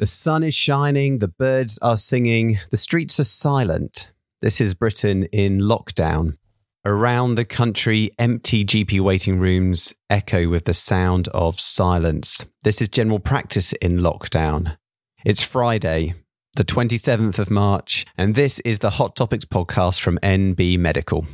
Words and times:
The 0.00 0.06
sun 0.06 0.42
is 0.42 0.54
shining, 0.54 1.18
the 1.18 1.28
birds 1.28 1.78
are 1.82 1.98
singing, 1.98 2.58
the 2.70 2.78
streets 2.78 3.20
are 3.20 3.24
silent. 3.24 4.12
This 4.40 4.58
is 4.58 4.72
Britain 4.72 5.24
in 5.24 5.58
lockdown. 5.58 6.38
Around 6.86 7.34
the 7.34 7.44
country, 7.44 8.10
empty 8.18 8.64
GP 8.64 8.98
waiting 9.02 9.38
rooms 9.38 9.92
echo 10.08 10.48
with 10.48 10.64
the 10.64 10.72
sound 10.72 11.28
of 11.34 11.60
silence. 11.60 12.46
This 12.62 12.80
is 12.80 12.88
general 12.88 13.18
practice 13.18 13.74
in 13.74 13.98
lockdown. 13.98 14.78
It's 15.26 15.42
Friday, 15.42 16.14
the 16.56 16.64
27th 16.64 17.38
of 17.38 17.50
March, 17.50 18.06
and 18.16 18.34
this 18.34 18.58
is 18.60 18.78
the 18.78 18.92
Hot 18.92 19.14
Topics 19.14 19.44
podcast 19.44 20.00
from 20.00 20.18
NB 20.22 20.78
Medical. 20.78 21.26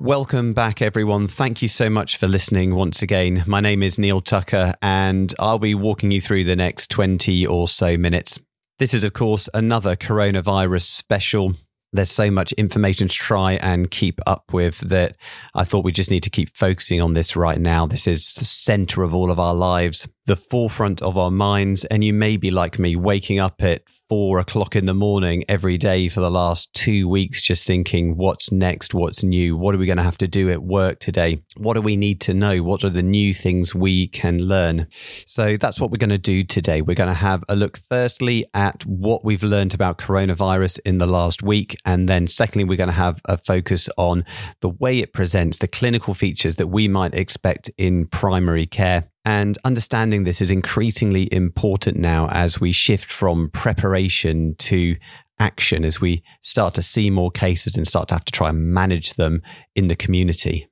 Welcome 0.00 0.52
back, 0.52 0.80
everyone. 0.80 1.26
Thank 1.26 1.60
you 1.60 1.66
so 1.66 1.90
much 1.90 2.18
for 2.18 2.28
listening 2.28 2.76
once 2.76 3.02
again. 3.02 3.42
My 3.48 3.58
name 3.58 3.82
is 3.82 3.98
Neil 3.98 4.20
Tucker, 4.20 4.74
and 4.80 5.34
I'll 5.40 5.58
be 5.58 5.74
walking 5.74 6.12
you 6.12 6.20
through 6.20 6.44
the 6.44 6.54
next 6.54 6.88
20 6.92 7.44
or 7.44 7.66
so 7.66 7.96
minutes. 7.96 8.38
This 8.78 8.94
is, 8.94 9.02
of 9.02 9.12
course, 9.12 9.48
another 9.52 9.96
coronavirus 9.96 10.84
special. 10.84 11.54
There's 11.92 12.12
so 12.12 12.30
much 12.30 12.52
information 12.52 13.08
to 13.08 13.14
try 13.14 13.54
and 13.54 13.90
keep 13.90 14.20
up 14.24 14.52
with 14.52 14.78
that 14.88 15.16
I 15.52 15.64
thought 15.64 15.84
we 15.84 15.90
just 15.90 16.12
need 16.12 16.22
to 16.22 16.30
keep 16.30 16.56
focusing 16.56 17.02
on 17.02 17.14
this 17.14 17.34
right 17.34 17.60
now. 17.60 17.84
This 17.84 18.06
is 18.06 18.34
the 18.34 18.44
center 18.44 19.02
of 19.02 19.12
all 19.12 19.32
of 19.32 19.40
our 19.40 19.54
lives, 19.54 20.06
the 20.28 20.36
forefront 20.36 21.00
of 21.02 21.16
our 21.16 21.30
minds. 21.30 21.86
And 21.86 22.04
you 22.04 22.12
may 22.12 22.36
be 22.36 22.50
like 22.50 22.78
me, 22.78 22.94
waking 22.94 23.40
up 23.40 23.62
at 23.62 23.82
four 24.08 24.38
o'clock 24.38 24.76
in 24.76 24.86
the 24.86 24.94
morning 24.94 25.42
every 25.48 25.76
day 25.76 26.08
for 26.08 26.20
the 26.20 26.30
last 26.30 26.72
two 26.74 27.08
weeks, 27.08 27.40
just 27.40 27.66
thinking, 27.66 28.16
what's 28.16 28.52
next? 28.52 28.94
What's 28.94 29.22
new? 29.22 29.56
What 29.56 29.74
are 29.74 29.78
we 29.78 29.86
going 29.86 29.98
to 29.98 30.02
have 30.02 30.18
to 30.18 30.28
do 30.28 30.50
at 30.50 30.62
work 30.62 31.00
today? 31.00 31.42
What 31.56 31.74
do 31.74 31.82
we 31.82 31.96
need 31.96 32.20
to 32.22 32.34
know? 32.34 32.62
What 32.62 32.84
are 32.84 32.90
the 32.90 33.02
new 33.02 33.34
things 33.34 33.74
we 33.74 34.06
can 34.06 34.42
learn? 34.42 34.86
So 35.26 35.56
that's 35.56 35.80
what 35.80 35.90
we're 35.90 35.98
going 35.98 36.10
to 36.10 36.18
do 36.18 36.44
today. 36.44 36.82
We're 36.82 36.94
going 36.94 37.08
to 37.08 37.14
have 37.14 37.42
a 37.48 37.56
look, 37.56 37.78
firstly, 37.88 38.44
at 38.52 38.84
what 38.84 39.24
we've 39.24 39.42
learned 39.42 39.74
about 39.74 39.98
coronavirus 39.98 40.78
in 40.84 40.98
the 40.98 41.06
last 41.06 41.42
week. 41.42 41.76
And 41.86 42.08
then, 42.08 42.26
secondly, 42.26 42.64
we're 42.64 42.76
going 42.76 42.88
to 42.88 42.94
have 42.94 43.20
a 43.24 43.38
focus 43.38 43.88
on 43.96 44.26
the 44.60 44.68
way 44.68 44.98
it 44.98 45.14
presents, 45.14 45.58
the 45.58 45.68
clinical 45.68 46.12
features 46.12 46.56
that 46.56 46.68
we 46.68 46.86
might 46.86 47.14
expect 47.14 47.70
in 47.78 48.06
primary 48.06 48.66
care. 48.66 49.10
And 49.28 49.58
understanding 49.62 50.24
this 50.24 50.40
is 50.40 50.50
increasingly 50.50 51.30
important 51.30 51.98
now 51.98 52.28
as 52.28 52.62
we 52.62 52.72
shift 52.72 53.12
from 53.12 53.50
preparation 53.50 54.54
to 54.60 54.96
action, 55.38 55.84
as 55.84 56.00
we 56.00 56.22
start 56.40 56.72
to 56.74 56.82
see 56.82 57.10
more 57.10 57.30
cases 57.30 57.76
and 57.76 57.86
start 57.86 58.08
to 58.08 58.14
have 58.14 58.24
to 58.24 58.32
try 58.32 58.48
and 58.48 58.72
manage 58.72 59.12
them 59.14 59.42
in 59.76 59.88
the 59.88 59.96
community. 59.96 60.66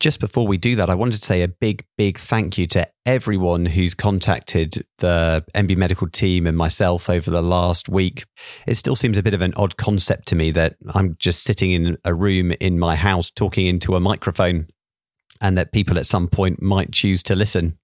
Just 0.00 0.18
before 0.18 0.44
we 0.44 0.58
do 0.58 0.74
that, 0.74 0.90
I 0.90 0.94
wanted 0.96 1.20
to 1.20 1.24
say 1.24 1.42
a 1.42 1.46
big, 1.46 1.84
big 1.96 2.18
thank 2.18 2.58
you 2.58 2.66
to 2.68 2.84
everyone 3.06 3.64
who's 3.64 3.94
contacted 3.94 4.84
the 4.98 5.44
NB 5.54 5.76
Medical 5.76 6.08
team 6.08 6.48
and 6.48 6.56
myself 6.56 7.08
over 7.08 7.30
the 7.30 7.42
last 7.42 7.88
week. 7.88 8.24
It 8.66 8.74
still 8.74 8.96
seems 8.96 9.18
a 9.18 9.22
bit 9.22 9.34
of 9.34 9.42
an 9.42 9.54
odd 9.56 9.76
concept 9.76 10.26
to 10.28 10.34
me 10.34 10.50
that 10.50 10.74
I'm 10.94 11.14
just 11.20 11.44
sitting 11.44 11.70
in 11.70 11.96
a 12.04 12.12
room 12.12 12.50
in 12.58 12.76
my 12.76 12.96
house 12.96 13.30
talking 13.30 13.68
into 13.68 13.94
a 13.94 14.00
microphone 14.00 14.66
and 15.40 15.56
that 15.56 15.72
people 15.72 15.98
at 15.98 16.06
some 16.06 16.28
point 16.28 16.60
might 16.60 16.92
choose 16.92 17.22
to 17.24 17.36
listen. 17.36 17.78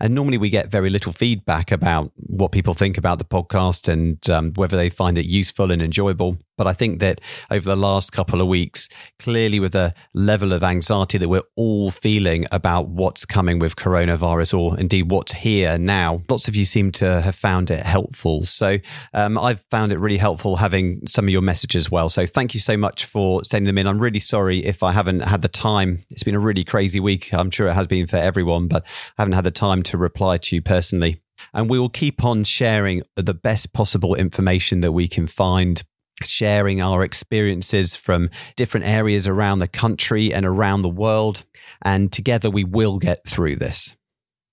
And 0.00 0.14
normally 0.14 0.38
we 0.38 0.50
get 0.50 0.70
very 0.70 0.90
little 0.90 1.12
feedback 1.12 1.72
about 1.72 2.12
what 2.16 2.52
people 2.52 2.74
think 2.74 2.98
about 2.98 3.18
the 3.18 3.24
podcast 3.24 3.88
and 3.88 4.28
um, 4.30 4.52
whether 4.54 4.76
they 4.76 4.90
find 4.90 5.18
it 5.18 5.26
useful 5.26 5.70
and 5.70 5.82
enjoyable. 5.82 6.38
But 6.56 6.66
I 6.66 6.72
think 6.72 7.00
that 7.00 7.20
over 7.50 7.68
the 7.68 7.76
last 7.76 8.12
couple 8.12 8.40
of 8.40 8.46
weeks, 8.46 8.88
clearly 9.18 9.60
with 9.60 9.72
the 9.72 9.94
level 10.14 10.52
of 10.52 10.62
anxiety 10.62 11.18
that 11.18 11.28
we're 11.28 11.42
all 11.54 11.90
feeling 11.90 12.46
about 12.50 12.88
what's 12.88 13.24
coming 13.24 13.58
with 13.58 13.76
coronavirus 13.76 14.58
or 14.58 14.78
indeed 14.78 15.10
what's 15.10 15.32
here 15.32 15.78
now, 15.78 16.22
lots 16.28 16.48
of 16.48 16.56
you 16.56 16.64
seem 16.64 16.92
to 16.92 17.20
have 17.20 17.34
found 17.34 17.70
it 17.70 17.84
helpful. 17.84 18.44
So 18.44 18.78
um, 19.12 19.38
I've 19.38 19.64
found 19.70 19.92
it 19.92 19.98
really 19.98 20.18
helpful 20.18 20.56
having 20.56 21.06
some 21.06 21.26
of 21.26 21.30
your 21.30 21.42
messages 21.42 21.90
well. 21.90 22.08
So 22.08 22.26
thank 22.26 22.54
you 22.54 22.60
so 22.60 22.76
much 22.76 23.04
for 23.04 23.44
sending 23.44 23.66
them 23.66 23.78
in. 23.78 23.86
I'm 23.86 23.98
really 23.98 24.20
sorry 24.20 24.64
if 24.64 24.82
I 24.82 24.92
haven't 24.92 25.20
had 25.20 25.42
the 25.42 25.48
time. 25.48 26.04
It's 26.10 26.22
been 26.22 26.34
a 26.34 26.40
really 26.40 26.64
crazy 26.64 27.00
week. 27.00 27.32
I'm 27.32 27.50
sure 27.50 27.68
it 27.68 27.74
has 27.74 27.86
been 27.86 28.06
for 28.06 28.16
everyone, 28.16 28.68
but 28.68 28.84
I 29.18 29.22
haven't 29.22 29.34
had 29.34 29.44
the 29.44 29.50
time 29.50 29.82
to 29.84 29.98
reply 29.98 30.38
to 30.38 30.54
you 30.54 30.62
personally. 30.62 31.20
And 31.52 31.68
we 31.68 31.78
will 31.78 31.90
keep 31.90 32.24
on 32.24 32.44
sharing 32.44 33.02
the 33.14 33.34
best 33.34 33.72
possible 33.72 34.14
information 34.14 34.80
that 34.80 34.92
we 34.92 35.06
can 35.06 35.26
find 35.26 35.82
sharing 36.22 36.80
our 36.80 37.02
experiences 37.02 37.94
from 37.94 38.30
different 38.56 38.86
areas 38.86 39.28
around 39.28 39.58
the 39.58 39.68
country 39.68 40.32
and 40.32 40.46
around 40.46 40.82
the 40.82 40.88
world. 40.88 41.44
And 41.82 42.12
together 42.12 42.50
we 42.50 42.64
will 42.64 42.98
get 42.98 43.26
through 43.28 43.56
this. 43.56 43.96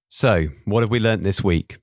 So, 0.10 0.48
what 0.66 0.82
have 0.82 0.92
we 0.92 1.00
learned 1.00 1.24
this 1.24 1.44
week? 1.44 1.78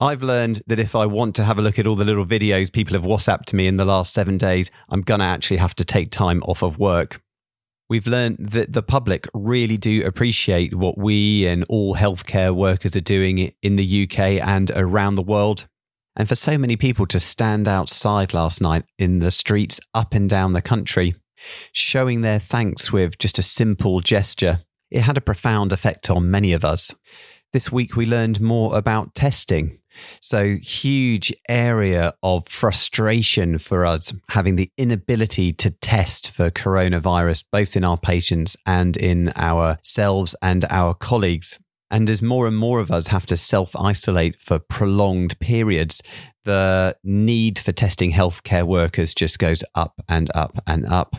I've 0.00 0.24
learned 0.24 0.62
that 0.66 0.80
if 0.80 0.96
I 0.96 1.06
want 1.06 1.36
to 1.36 1.44
have 1.44 1.58
a 1.58 1.62
look 1.62 1.78
at 1.78 1.86
all 1.86 1.94
the 1.94 2.04
little 2.04 2.26
videos 2.26 2.72
people 2.72 2.94
have 2.94 3.04
WhatsApped 3.04 3.44
to 3.46 3.56
me 3.56 3.68
in 3.68 3.76
the 3.76 3.84
last 3.84 4.12
seven 4.12 4.36
days, 4.36 4.68
I'm 4.88 5.02
going 5.02 5.20
to 5.20 5.26
actually 5.26 5.58
have 5.58 5.76
to 5.76 5.84
take 5.84 6.10
time 6.10 6.42
off 6.42 6.62
of 6.62 6.78
work. 6.78 7.22
We've 7.88 8.06
learned 8.06 8.38
that 8.50 8.72
the 8.72 8.82
public 8.82 9.28
really 9.32 9.76
do 9.76 10.04
appreciate 10.04 10.74
what 10.74 10.98
we 10.98 11.46
and 11.46 11.64
all 11.68 11.94
healthcare 11.94 12.52
workers 12.52 12.96
are 12.96 13.00
doing 13.00 13.52
in 13.62 13.76
the 13.76 14.04
UK 14.04 14.44
and 14.44 14.72
around 14.74 15.14
the 15.14 15.22
world. 15.22 15.68
And 16.16 16.28
for 16.28 16.34
so 16.34 16.58
many 16.58 16.76
people 16.76 17.06
to 17.06 17.18
stand 17.18 17.68
outside 17.68 18.34
last 18.34 18.60
night 18.60 18.84
in 18.98 19.20
the 19.20 19.30
streets 19.30 19.80
up 19.94 20.14
and 20.14 20.28
down 20.28 20.52
the 20.52 20.62
country, 20.62 21.14
showing 21.72 22.20
their 22.20 22.38
thanks 22.38 22.92
with 22.92 23.18
just 23.18 23.38
a 23.38 23.42
simple 23.42 24.00
gesture, 24.00 24.60
it 24.90 25.02
had 25.02 25.16
a 25.16 25.22
profound 25.22 25.72
effect 25.72 26.10
on 26.10 26.30
many 26.30 26.52
of 26.52 26.64
us. 26.64 26.94
This 27.52 27.72
week 27.72 27.96
we 27.96 28.06
learned 28.06 28.40
more 28.40 28.76
about 28.76 29.14
testing. 29.14 29.78
So, 30.22 30.56
huge 30.62 31.34
area 31.48 32.14
of 32.22 32.48
frustration 32.48 33.58
for 33.58 33.84
us 33.84 34.12
having 34.30 34.56
the 34.56 34.70
inability 34.78 35.52
to 35.54 35.70
test 35.70 36.30
for 36.30 36.50
coronavirus, 36.50 37.44
both 37.52 37.76
in 37.76 37.84
our 37.84 37.98
patients 37.98 38.56
and 38.64 38.96
in 38.96 39.32
ourselves 39.36 40.34
and 40.40 40.64
our 40.70 40.94
colleagues. 40.94 41.58
And 41.92 42.08
as 42.08 42.22
more 42.22 42.46
and 42.46 42.56
more 42.56 42.80
of 42.80 42.90
us 42.90 43.08
have 43.08 43.26
to 43.26 43.36
self 43.36 43.76
isolate 43.76 44.40
for 44.40 44.58
prolonged 44.58 45.38
periods, 45.40 46.02
the 46.44 46.96
need 47.04 47.58
for 47.58 47.70
testing 47.70 48.12
healthcare 48.12 48.64
workers 48.64 49.14
just 49.14 49.38
goes 49.38 49.62
up 49.74 50.00
and 50.08 50.30
up 50.34 50.62
and 50.66 50.86
up. 50.86 51.16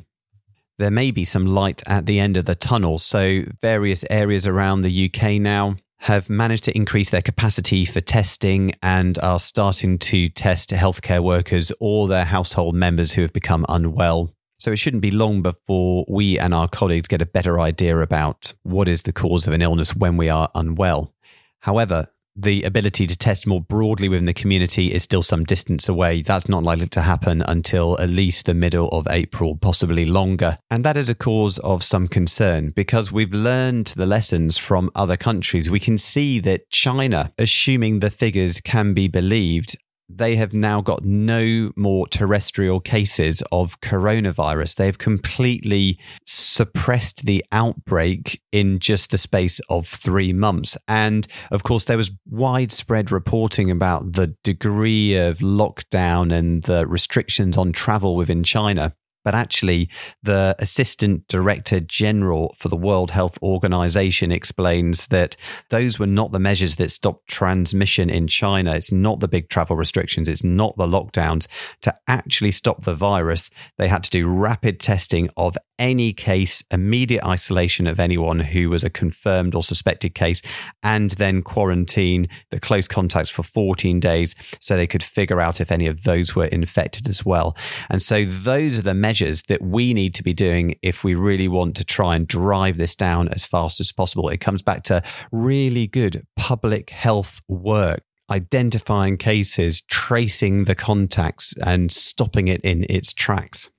There 0.79 0.89
may 0.89 1.11
be 1.11 1.23
some 1.23 1.45
light 1.45 1.83
at 1.85 2.07
the 2.07 2.19
end 2.19 2.37
of 2.37 2.45
the 2.45 2.55
tunnel. 2.55 2.97
So, 2.97 3.43
various 3.61 4.03
areas 4.09 4.47
around 4.47 4.81
the 4.81 5.05
UK 5.05 5.39
now 5.39 5.75
have 5.99 6.29
managed 6.29 6.63
to 6.63 6.75
increase 6.75 7.11
their 7.11 7.21
capacity 7.21 7.85
for 7.85 8.01
testing 8.01 8.73
and 8.81 9.19
are 9.19 9.39
starting 9.39 9.99
to 9.99 10.27
test 10.27 10.71
healthcare 10.71 11.23
workers 11.23 11.71
or 11.79 12.07
their 12.07 12.25
household 12.25 12.73
members 12.73 13.13
who 13.13 13.21
have 13.21 13.31
become 13.31 13.63
unwell. 13.69 14.33
So 14.63 14.71
it 14.71 14.77
shouldn't 14.77 15.01
be 15.01 15.11
long 15.11 15.41
before 15.41 16.05
we 16.07 16.39
and 16.39 16.53
our 16.53 16.69
colleagues 16.69 17.09
get 17.09 17.21
a 17.21 17.25
better 17.25 17.59
idea 17.59 17.97
about 17.97 18.53
what 18.63 18.87
is 18.87 19.01
the 19.01 19.11
cause 19.11 19.45
of 19.45 19.51
an 19.51 19.61
illness 19.61 19.93
when 19.93 20.15
we 20.15 20.29
are 20.29 20.49
unwell. 20.55 21.13
However, 21.59 22.07
the 22.33 22.63
ability 22.63 23.05
to 23.07 23.17
test 23.17 23.45
more 23.45 23.59
broadly 23.59 24.07
within 24.07 24.25
the 24.25 24.33
community 24.33 24.93
is 24.93 25.03
still 25.03 25.21
some 25.21 25.43
distance 25.43 25.89
away. 25.89 26.21
That's 26.21 26.47
not 26.47 26.63
likely 26.63 26.87
to 26.87 27.01
happen 27.01 27.43
until 27.45 27.99
at 27.99 28.07
least 28.07 28.45
the 28.45 28.53
middle 28.53 28.87
of 28.89 29.05
April, 29.09 29.57
possibly 29.57 30.05
longer. 30.05 30.57
And 30.71 30.85
that 30.85 30.95
is 30.95 31.09
a 31.09 31.15
cause 31.15 31.59
of 31.59 31.83
some 31.83 32.07
concern 32.07 32.69
because 32.69 33.11
we've 33.11 33.33
learned 33.33 33.87
the 33.87 34.05
lessons 34.05 34.57
from 34.57 34.89
other 34.95 35.17
countries. 35.17 35.69
We 35.69 35.81
can 35.81 35.97
see 35.97 36.39
that 36.39 36.69
China, 36.69 37.33
assuming 37.37 37.99
the 37.99 38.09
figures 38.09 38.61
can 38.61 38.93
be 38.93 39.09
believed, 39.09 39.75
they 40.09 40.35
have 40.35 40.53
now 40.53 40.81
got 40.81 41.03
no 41.03 41.71
more 41.75 42.07
terrestrial 42.07 42.79
cases 42.79 43.41
of 43.51 43.79
coronavirus. 43.81 44.75
They've 44.75 44.97
completely 44.97 45.97
suppressed 46.25 47.25
the 47.25 47.43
outbreak 47.51 48.41
in 48.51 48.79
just 48.79 49.11
the 49.11 49.17
space 49.17 49.59
of 49.69 49.87
three 49.87 50.33
months. 50.33 50.77
And 50.87 51.27
of 51.51 51.63
course, 51.63 51.85
there 51.85 51.97
was 51.97 52.11
widespread 52.29 53.11
reporting 53.11 53.71
about 53.71 54.13
the 54.13 54.35
degree 54.43 55.15
of 55.15 55.39
lockdown 55.39 56.33
and 56.33 56.63
the 56.63 56.85
restrictions 56.87 57.57
on 57.57 57.71
travel 57.71 58.15
within 58.15 58.43
China. 58.43 58.95
But 59.23 59.35
actually, 59.35 59.89
the 60.21 60.55
Assistant 60.59 61.27
Director 61.27 61.79
General 61.79 62.53
for 62.57 62.69
the 62.69 62.75
World 62.75 63.11
Health 63.11 63.37
Organization 63.41 64.31
explains 64.31 65.07
that 65.07 65.35
those 65.69 65.97
were 65.97 66.07
not 66.07 66.31
the 66.31 66.39
measures 66.39 66.75
that 66.75 66.91
stopped 66.91 67.27
transmission 67.27 68.09
in 68.09 68.27
China. 68.27 68.75
It's 68.75 68.91
not 68.91 69.19
the 69.19 69.27
big 69.27 69.49
travel 69.49 69.75
restrictions, 69.75 70.27
it's 70.27 70.43
not 70.43 70.75
the 70.77 70.87
lockdowns. 70.87 71.47
To 71.81 71.95
actually 72.07 72.51
stop 72.51 72.83
the 72.83 72.95
virus, 72.95 73.49
they 73.77 73.87
had 73.87 74.03
to 74.03 74.09
do 74.09 74.27
rapid 74.27 74.79
testing 74.79 75.29
of 75.37 75.57
any 75.79 76.13
case, 76.13 76.63
immediate 76.71 77.25
isolation 77.25 77.87
of 77.87 77.99
anyone 77.99 78.39
who 78.39 78.69
was 78.69 78.83
a 78.83 78.89
confirmed 78.89 79.55
or 79.55 79.63
suspected 79.63 80.13
case, 80.15 80.41
and 80.83 81.11
then 81.11 81.41
quarantine 81.41 82.27
the 82.51 82.59
close 82.59 82.87
contacts 82.87 83.29
for 83.29 83.43
14 83.43 83.99
days 83.99 84.35
so 84.59 84.75
they 84.75 84.87
could 84.87 85.03
figure 85.03 85.41
out 85.41 85.59
if 85.59 85.71
any 85.71 85.87
of 85.87 86.03
those 86.03 86.35
were 86.35 86.45
infected 86.45 87.09
as 87.09 87.25
well. 87.25 87.57
And 87.89 88.01
so 88.01 88.25
those 88.25 88.79
are 88.79 88.83
the 88.83 88.93
measures 88.93 89.12
that 89.21 89.61
we 89.61 89.93
need 89.93 90.15
to 90.15 90.23
be 90.23 90.33
doing 90.33 90.77
if 90.81 91.03
we 91.03 91.15
really 91.15 91.47
want 91.47 91.75
to 91.75 91.83
try 91.83 92.15
and 92.15 92.27
drive 92.27 92.77
this 92.77 92.95
down 92.95 93.27
as 93.29 93.45
fast 93.45 93.79
as 93.79 93.91
possible. 93.91 94.29
It 94.29 94.39
comes 94.41 94.61
back 94.61 94.83
to 94.83 95.03
really 95.31 95.87
good 95.87 96.25
public 96.35 96.89
health 96.89 97.41
work 97.47 98.03
identifying 98.31 99.17
cases, 99.17 99.81
tracing 99.81 100.63
the 100.63 100.73
contacts, 100.73 101.53
and 101.63 101.91
stopping 101.91 102.47
it 102.47 102.61
in 102.61 102.85
its 102.89 103.13
tracks 103.13 103.69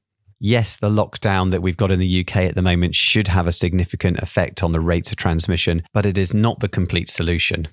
yes, 0.44 0.76
the 0.76 0.90
lockdown 0.90 1.50
that 1.50 1.62
we've 1.62 1.76
got 1.76 1.90
in 1.90 1.98
the 1.98 2.20
UK 2.20 2.36
at 2.36 2.54
the 2.54 2.62
moment 2.62 2.94
should 2.94 3.28
have 3.28 3.46
a 3.46 3.52
significant 3.52 4.18
effect 4.18 4.62
on 4.62 4.72
the 4.72 4.80
rates 4.80 5.10
of 5.10 5.16
transmission, 5.16 5.82
but 5.94 6.04
it 6.04 6.18
is 6.18 6.34
not 6.34 6.60
the 6.60 6.68
complete 6.68 7.08
solution. 7.08 7.66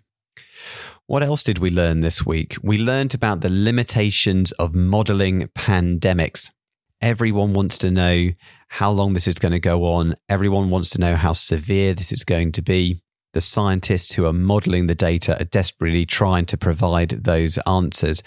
What 1.06 1.22
else 1.22 1.44
did 1.44 1.58
we 1.58 1.69
learn 1.69 2.00
this 2.00 2.25
week? 2.25 2.56
We 2.63 2.78
learned 2.78 3.13
about 3.13 3.42
the 3.42 3.50
limitations 3.50 4.54
of 4.54 4.74
modeling 4.74 5.50
pandemics. 5.50 6.50
Everyone 7.01 7.53
wants 7.53 7.77
to 7.80 7.92
know 7.92 8.30
how 8.68 8.92
long 8.92 9.13
this 9.13 9.27
is 9.27 9.39
going 9.39 9.51
to 9.51 9.59
go 9.59 9.86
on. 9.86 10.15
Everyone 10.30 10.69
wants 10.69 10.92
to 10.92 11.00
know 11.00 11.15
how 11.15 11.33
severe 11.33 11.94
this 11.94 12.12
is 12.12 12.24
going 12.24 12.51
to 12.53 12.62
be 12.62 13.01
the 13.33 13.42
scientists 13.42 14.13
who 14.13 14.25
are 14.25 14.33
modeling 14.33 14.88
the 14.88 14.95
data 14.95 15.39
are 15.39 15.45
desperately 15.45 16.06
trying 16.06 16.45
to 16.45 16.57
provide 16.57 17.09
those 17.09 17.57
answers. 17.59 18.21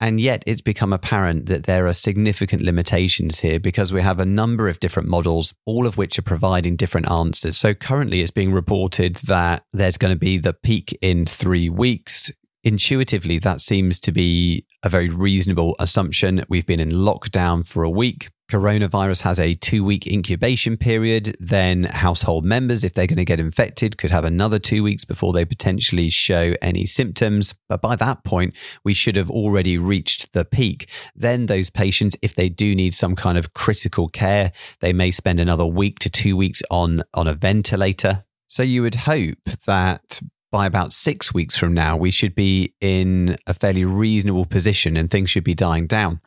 And 0.00 0.20
yet 0.20 0.42
it's 0.46 0.62
become 0.62 0.92
apparent 0.92 1.46
that 1.46 1.64
there 1.64 1.86
are 1.86 1.92
significant 1.92 2.62
limitations 2.62 3.40
here 3.40 3.58
because 3.58 3.92
we 3.92 4.02
have 4.02 4.20
a 4.20 4.26
number 4.26 4.68
of 4.68 4.80
different 4.80 5.08
models, 5.08 5.54
all 5.64 5.86
of 5.86 5.96
which 5.96 6.18
are 6.18 6.22
providing 6.22 6.76
different 6.76 7.10
answers. 7.10 7.56
So 7.56 7.74
currently 7.74 8.20
it's 8.20 8.30
being 8.30 8.52
reported 8.52 9.16
that 9.16 9.64
there's 9.72 9.98
going 9.98 10.14
to 10.14 10.18
be 10.18 10.38
the 10.38 10.54
peak 10.54 10.96
in 11.02 11.26
three 11.26 11.68
weeks. 11.68 12.30
Intuitively, 12.64 13.38
that 13.38 13.60
seems 13.60 14.00
to 14.00 14.10
be 14.10 14.64
a 14.82 14.88
very 14.88 15.08
reasonable 15.08 15.76
assumption. 15.78 16.44
We've 16.48 16.66
been 16.66 16.80
in 16.80 16.90
lockdown 16.90 17.66
for 17.66 17.84
a 17.84 17.90
week 17.90 18.30
coronavirus 18.50 19.22
has 19.22 19.40
a 19.40 19.54
two 19.54 19.82
week 19.82 20.06
incubation 20.06 20.76
period. 20.76 21.36
Then 21.40 21.84
household 21.84 22.44
members, 22.44 22.84
if 22.84 22.94
they're 22.94 23.06
going 23.06 23.16
to 23.16 23.24
get 23.24 23.40
infected, 23.40 23.98
could 23.98 24.10
have 24.10 24.24
another 24.24 24.58
two 24.58 24.82
weeks 24.82 25.04
before 25.04 25.32
they 25.32 25.44
potentially 25.44 26.10
show 26.10 26.54
any 26.60 26.86
symptoms. 26.86 27.54
But 27.68 27.80
by 27.80 27.96
that 27.96 28.24
point, 28.24 28.54
we 28.84 28.94
should 28.94 29.16
have 29.16 29.30
already 29.30 29.78
reached 29.78 30.32
the 30.32 30.44
peak. 30.44 30.88
Then 31.14 31.46
those 31.46 31.70
patients, 31.70 32.16
if 32.22 32.34
they 32.34 32.48
do 32.48 32.74
need 32.74 32.94
some 32.94 33.16
kind 33.16 33.38
of 33.38 33.54
critical 33.54 34.08
care, 34.08 34.52
they 34.80 34.92
may 34.92 35.10
spend 35.10 35.40
another 35.40 35.66
week 35.66 35.98
to 36.00 36.10
two 36.10 36.36
weeks 36.36 36.62
on, 36.70 37.02
on 37.14 37.26
a 37.26 37.34
ventilator. 37.34 38.24
So 38.46 38.62
you 38.62 38.82
would 38.82 38.94
hope 38.94 39.38
that 39.66 40.20
by 40.54 40.66
about 40.66 40.92
six 40.92 41.34
weeks 41.34 41.56
from 41.56 41.74
now, 41.74 41.96
we 41.96 42.12
should 42.12 42.32
be 42.32 42.72
in 42.80 43.34
a 43.48 43.52
fairly 43.52 43.84
reasonable 43.84 44.46
position 44.46 44.96
and 44.96 45.10
things 45.10 45.28
should 45.28 45.42
be 45.42 45.52
dying 45.52 45.88
down. 45.88 46.20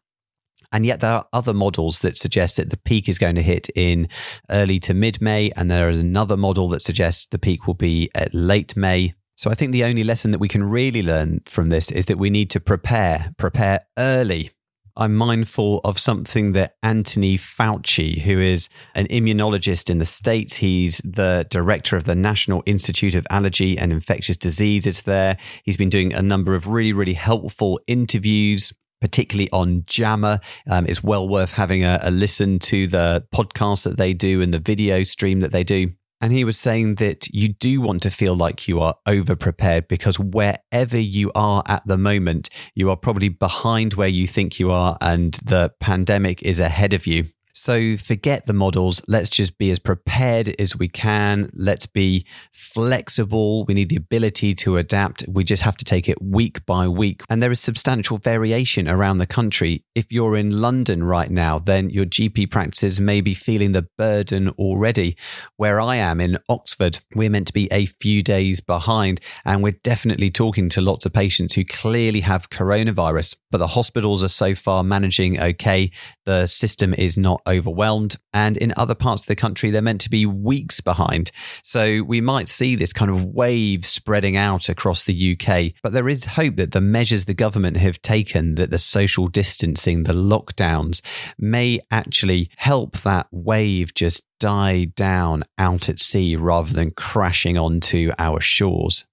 And 0.70 0.86
yet, 0.86 1.00
there 1.00 1.14
are 1.14 1.28
other 1.32 1.54
models 1.54 2.00
that 2.00 2.18
suggest 2.18 2.58
that 2.58 2.70
the 2.70 2.76
peak 2.76 3.08
is 3.08 3.18
going 3.18 3.36
to 3.36 3.42
hit 3.42 3.70
in 3.74 4.10
early 4.50 4.82
to 4.82 4.94
mid 4.94 5.22
May. 5.22 5.52
And 5.56 5.72
there 5.72 5.90
is 5.90 5.98
another 5.98 6.36
model 6.36 6.68
that 6.68 6.84
suggests 6.84 7.26
the 7.28 7.40
peak 7.40 7.68
will 7.68 7.74
be 7.74 8.10
at 8.14 8.34
late 8.34 8.76
May. 8.76 9.14
So 9.38 9.50
I 9.50 9.54
think 9.54 9.72
the 9.72 9.86
only 9.86 10.04
lesson 10.04 10.32
that 10.32 10.40
we 10.40 10.50
can 10.50 10.66
really 10.66 11.04
learn 11.04 11.40
from 11.46 11.70
this 11.70 11.90
is 11.90 12.08
that 12.08 12.20
we 12.20 12.30
need 12.30 12.50
to 12.50 12.60
prepare, 12.60 13.32
prepare 13.38 13.86
early. 13.98 14.52
I'm 14.98 15.16
mindful 15.16 15.80
of 15.84 16.00
something 16.00 16.54
that 16.54 16.74
Anthony 16.82 17.38
Fauci, 17.38 18.20
who 18.20 18.40
is 18.40 18.68
an 18.96 19.06
immunologist 19.08 19.92
in 19.92 20.00
the 20.00 20.06
States, 20.06 20.56
he's 20.56 20.98
the 21.04 21.46
director 21.52 21.96
of 21.96 22.06
the 22.06 22.16
National 22.16 22.64
Institute 22.66 23.14
of 23.14 23.28
Allergy 23.30 23.78
and 23.78 23.92
Infectious 23.92 24.38
Diseases 24.38 25.04
there. 25.04 25.38
He's 25.64 25.78
been 25.78 25.90
doing 25.90 26.14
a 26.14 26.24
number 26.24 26.56
of 26.56 26.66
really, 26.68 26.94
really 26.94 27.14
helpful 27.14 27.80
interviews 27.88 28.74
particularly 29.00 29.48
on 29.52 29.84
JAMA. 29.86 30.42
Um, 30.68 30.88
it's 30.88 31.04
well 31.04 31.28
worth 31.28 31.52
having 31.52 31.84
a, 31.84 32.00
a 32.02 32.10
listen 32.10 32.58
to 32.60 32.88
the 32.88 33.24
podcast 33.32 33.84
that 33.84 33.98
they 33.98 34.14
do 34.14 34.42
and 34.42 34.52
the 34.52 34.60
video 34.60 35.04
stream 35.04 35.42
that 35.42 35.52
they 35.52 35.64
do. 35.64 35.92
And 36.20 36.34
he 36.34 36.44
was 36.44 36.58
saying 36.58 36.96
that 36.96 37.28
you 37.28 37.50
do 37.50 37.80
want 37.80 38.02
to 38.04 38.10
feel 38.10 38.36
like 38.36 38.68
you 38.68 38.82
are 38.82 38.96
over 39.06 39.36
prepared 39.36 39.88
because 39.88 40.18
wherever 40.20 40.98
you 40.98 41.32
are 41.36 41.64
at 41.68 41.86
the 41.86 41.98
moment, 41.98 42.50
you 42.74 42.90
are 42.90 42.96
probably 42.96 43.30
behind 43.30 43.94
where 43.94 44.08
you 44.08 44.26
think 44.26 44.60
you 44.60 44.72
are, 44.72 44.98
and 45.00 45.36
the 45.44 45.72
pandemic 45.80 46.42
is 46.42 46.60
ahead 46.60 46.94
of 46.94 47.06
you. 47.06 47.26
So 47.68 47.98
forget 47.98 48.46
the 48.46 48.54
models. 48.54 49.02
Let's 49.10 49.28
just 49.28 49.58
be 49.58 49.72
as 49.72 49.80
prepared 49.80 50.56
as 50.58 50.78
we 50.78 50.88
can. 50.88 51.52
Let's 51.54 51.86
be 51.86 52.26
flexible. 52.54 53.66
We 53.66 53.74
need 53.74 53.90
the 53.90 53.98
ability 53.98 54.56
to 54.56 54.78
adapt. 54.78 55.26
We 55.28 55.44
just 55.44 55.64
have 55.64 55.76
to 55.76 55.84
take 55.84 56.08
it 56.08 56.22
week 56.22 56.66
by 56.66 56.88
week. 56.88 57.24
And 57.28 57.44
there 57.44 57.52
is 57.52 57.60
substantial 57.60 58.20
variation 58.20 58.88
around 58.88 59.18
the 59.18 59.26
country. 59.26 59.84
If 59.96 60.14
you're 60.14 60.38
in 60.38 60.62
London 60.62 61.04
right 61.04 61.30
now, 61.30 61.60
then 61.60 61.90
your 61.90 62.06
GP 62.06 62.50
practices 62.50 63.02
may 63.02 63.20
be 63.20 63.34
feeling 63.34 63.74
the 63.74 63.90
burden 63.98 64.48
already. 64.52 65.18
Where 65.58 65.82
I 65.82 65.98
am 65.98 66.22
in 66.22 66.38
Oxford, 66.48 67.00
we're 67.16 67.30
meant 67.30 67.48
to 67.48 67.54
be 67.54 67.68
a 67.70 67.88
few 67.88 68.24
days 68.24 68.62
behind. 68.62 69.20
And 69.44 69.62
we're 69.62 69.78
definitely 69.84 70.30
talking 70.30 70.70
to 70.70 70.80
lots 70.80 71.06
of 71.06 71.12
patients 71.12 71.56
who 71.56 71.66
clearly 71.66 72.22
have 72.22 72.50
coronavirus, 72.50 73.36
but 73.52 73.58
the 73.58 73.68
hospitals 73.68 74.24
are 74.24 74.30
so 74.30 74.56
far 74.56 74.86
managing 74.86 75.38
okay. 75.38 75.92
The 76.26 76.48
system 76.48 76.94
is 76.94 77.18
not 77.18 77.42
overwhelmed. 77.58 78.18
And 78.34 78.58
in 78.58 78.74
other 78.78 78.96
parts 78.96 79.24
of 79.24 79.28
the 79.28 79.36
country, 79.36 79.72
they're 79.72 79.82
meant 79.82 80.02
to 80.02 80.10
be 80.10 80.26
weeks 80.26 80.82
behind. 80.82 81.32
So 81.64 82.04
we 82.04 82.22
might 82.22 82.50
see 82.50 82.76
this 82.76 82.94
kind 82.94 83.12
of 83.12 83.24
wave 83.26 83.86
spreading 83.86 84.38
out 84.38 84.70
across 84.70 85.04
the 85.04 85.38
UK. 85.38 85.74
But 85.82 85.94
there 85.94 86.10
is 86.10 86.26
hope 86.26 86.56
that 86.58 86.72
the 86.72 86.82
measures 86.82 87.26
the 87.26 87.34
government 87.34 87.78
have 87.78 88.02
taken, 88.02 88.56
that 88.56 88.72
the 88.72 88.78
social 88.78 89.28
distancing, 89.28 90.04
the 90.04 90.14
lockdowns, 90.14 91.02
may 91.38 91.80
actually 91.92 92.50
help 92.58 93.00
that 93.00 93.28
wave 93.32 93.94
just 93.94 94.24
die 94.40 94.86
down 94.86 95.44
out 95.58 95.90
at 95.90 96.00
sea 96.00 96.36
rather 96.36 96.74
than 96.74 96.92
crashing 96.92 97.58
onto 97.58 98.12
our 98.20 98.40
shores. 98.40 99.06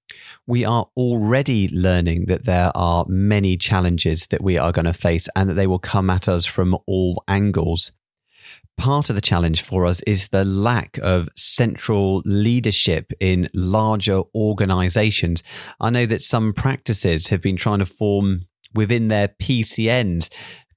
We 0.46 0.64
are 0.64 0.88
already 0.96 1.69
learning 1.69 2.26
that 2.26 2.44
there 2.44 2.70
are 2.75 3.06
many 3.08 3.56
challenges 3.56 4.26
that 4.29 4.43
we 4.43 4.58
are 4.58 4.73
going 4.73 4.85
to 4.85 4.93
face 4.93 5.29
and 5.35 5.49
that 5.49 5.55
they 5.55 5.67
will 5.67 5.79
come 5.79 6.11
at 6.11 6.29
us 6.29 6.44
from 6.44 6.76
all 6.87 7.25
angles 7.26 7.93
part 8.76 9.08
of 9.10 9.16
the 9.16 9.22
challenge 9.22 9.62
for 9.62 9.86
us 9.86 10.00
is 10.02 10.28
the 10.28 10.44
lack 10.44 10.98
of 10.98 11.28
central 11.36 12.22
leadership 12.24 13.12
in 13.20 13.48
larger 13.54 14.22
organizations. 14.34 15.42
I 15.80 15.90
know 15.90 16.06
that 16.06 16.22
some 16.22 16.52
practices 16.52 17.28
have 17.28 17.40
been 17.40 17.56
trying 17.56 17.80
to 17.80 17.86
form 17.86 18.46
within 18.74 19.08
their 19.08 19.28
PCNs 19.28 20.28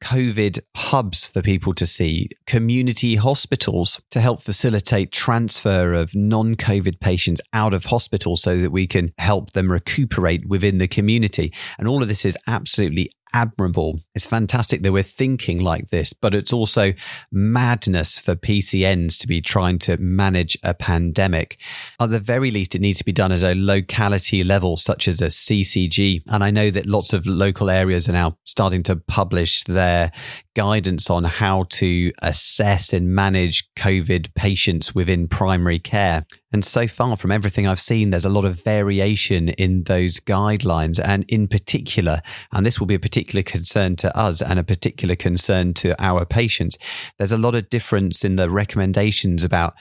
COVID 0.02 0.60
hubs 0.76 1.26
for 1.26 1.42
people 1.42 1.74
to 1.74 1.86
see, 1.86 2.30
community 2.46 3.16
hospitals 3.16 4.00
to 4.12 4.22
help 4.22 4.42
facilitate 4.42 5.12
transfer 5.12 5.94
of 5.94 6.14
non 6.16 6.56
COVID 6.56 7.00
patients 7.00 7.42
out 7.54 7.74
of 7.74 7.86
hospital 7.86 8.36
so 8.36 8.58
that 8.62 8.72
we 8.72 8.88
can 8.88 9.12
help 9.18 9.52
them 9.52 9.72
recuperate 9.72 10.48
within 10.48 10.78
the 10.78 10.88
community. 10.88 11.52
And 11.78 11.88
all 11.88 12.02
of 12.02 12.08
this 12.08 12.26
is 12.26 12.38
absolutely 12.48 13.10
admirable. 13.34 14.02
It's 14.16 14.26
fantastic 14.26 14.82
that 14.82 14.92
we're 14.92 15.04
thinking 15.04 15.60
like 15.60 15.90
this, 15.90 16.14
but 16.14 16.34
it's 16.34 16.54
also 16.54 16.94
madness 17.32 18.20
for 18.20 18.36
PCNs 18.36 19.20
to 19.20 19.28
be 19.28 19.42
trying 19.42 19.80
to 19.80 19.98
manage 19.98 20.58
a 20.64 20.74
pandemic. 20.74 21.58
At 22.00 22.10
the 22.10 22.20
very 22.20 22.52
least, 22.52 22.76
it 22.76 22.82
needs 22.82 23.00
to 23.00 23.06
be 23.06 23.12
done 23.12 23.32
at 23.32 23.44
a 23.44 23.54
locality 23.56 24.44
level, 24.44 24.78
such 24.78 25.08
as 25.08 25.22
a 25.22 25.28
CCG. 25.28 26.24
And 26.28 26.44
I 26.44 26.52
know 26.52 26.70
that 26.72 26.86
lots 26.86 27.14
of 27.14 27.28
local 27.28 27.70
areas 27.70 28.08
are 28.10 28.14
now 28.14 28.38
starting 28.44 28.84
to 28.84 28.96
publish 28.96 29.64
their 29.66 30.12
guidance 30.58 31.08
on 31.12 31.24
how 31.24 31.66
to 31.70 32.12
assess 32.24 32.92
and 32.92 33.14
manage 33.14 33.70
COVID 33.76 34.34
patients 34.34 34.96
within 34.96 35.28
primary 35.28 35.78
care. 35.78 36.26
And 36.52 36.66
so 36.66 36.88
far, 36.88 37.16
from 37.16 37.32
everything 37.32 37.68
I've 37.68 37.80
seen, 37.80 38.10
there's 38.10 38.26
a 38.26 38.30
lot 38.30 38.44
of 38.44 38.64
variation 38.64 39.50
in 39.50 39.84
those 39.84 40.20
guidelines. 40.20 41.00
And 41.00 41.26
in 41.28 41.48
particular, 41.48 42.24
and 42.52 42.66
this 42.66 42.80
will 42.80 42.88
be 42.88 42.96
a 42.96 43.00
particular 43.00 43.44
concern 43.44 43.98
to 43.98 44.18
us 44.18 44.42
and 44.42 44.58
a 44.58 44.64
particular 44.64 45.16
concern 45.16 45.76
to 45.76 45.96
our 46.04 46.26
patients, 46.26 46.80
there's 47.20 47.32
a 47.32 47.38
lot 47.38 47.54
of 47.54 47.70
difference 47.70 48.26
in 48.26 48.36
the 48.36 48.50
recommendations 48.50 49.44
about 49.44 49.76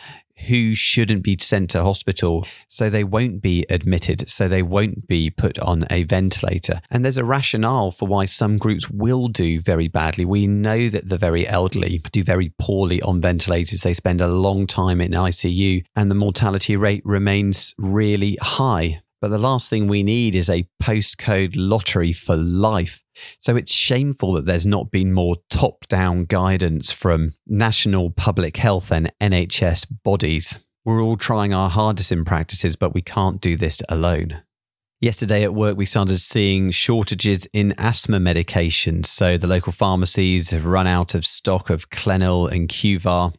who 0.48 0.74
shouldn't 0.74 1.22
be 1.22 1.36
sent 1.40 1.70
to 1.70 1.82
hospital 1.82 2.46
so 2.68 2.88
they 2.88 3.04
won't 3.04 3.40
be 3.40 3.64
admitted, 3.70 4.28
so 4.28 4.48
they 4.48 4.62
won't 4.62 5.06
be 5.06 5.30
put 5.30 5.58
on 5.58 5.86
a 5.90 6.04
ventilator. 6.04 6.80
And 6.90 7.04
there's 7.04 7.16
a 7.16 7.24
rationale 7.24 7.90
for 7.90 8.06
why 8.06 8.26
some 8.26 8.58
groups 8.58 8.90
will 8.90 9.28
do 9.28 9.60
very 9.60 9.88
badly. 9.88 10.24
We 10.24 10.46
know 10.46 10.88
that 10.88 11.08
the 11.08 11.18
very 11.18 11.46
elderly 11.48 11.98
do 12.12 12.22
very 12.22 12.52
poorly 12.58 13.00
on 13.02 13.20
ventilators. 13.20 13.82
They 13.82 13.94
spend 13.94 14.20
a 14.20 14.28
long 14.28 14.66
time 14.66 15.00
in 15.00 15.12
ICU 15.12 15.84
and 15.94 16.10
the 16.10 16.14
mortality 16.14 16.76
rate 16.76 17.02
remains 17.04 17.74
really 17.78 18.38
high. 18.40 19.00
But 19.20 19.28
the 19.28 19.38
last 19.38 19.70
thing 19.70 19.88
we 19.88 20.02
need 20.02 20.34
is 20.34 20.50
a 20.50 20.68
postcode 20.82 21.54
lottery 21.56 22.12
for 22.12 22.36
life. 22.36 23.02
So 23.40 23.56
it's 23.56 23.72
shameful 23.72 24.34
that 24.34 24.46
there's 24.46 24.66
not 24.66 24.90
been 24.90 25.12
more 25.12 25.36
top 25.48 25.86
down 25.88 26.24
guidance 26.26 26.92
from 26.92 27.32
national 27.46 28.10
public 28.10 28.58
health 28.58 28.92
and 28.92 29.10
NHS 29.20 29.86
bodies. 30.04 30.58
We're 30.84 31.02
all 31.02 31.16
trying 31.16 31.54
our 31.54 31.70
hardest 31.70 32.12
in 32.12 32.24
practices, 32.24 32.76
but 32.76 32.94
we 32.94 33.02
can't 33.02 33.40
do 33.40 33.56
this 33.56 33.82
alone. 33.88 34.42
Yesterday 35.00 35.42
at 35.42 35.54
work, 35.54 35.76
we 35.76 35.84
started 35.84 36.20
seeing 36.20 36.70
shortages 36.70 37.46
in 37.52 37.74
asthma 37.76 38.18
medications. 38.18 39.06
So 39.06 39.36
the 39.36 39.46
local 39.46 39.72
pharmacies 39.72 40.50
have 40.50 40.64
run 40.64 40.86
out 40.86 41.14
of 41.14 41.26
stock 41.26 41.70
of 41.70 41.90
Clenil 41.90 42.50
and 42.50 42.68
Qvar. 42.68 43.34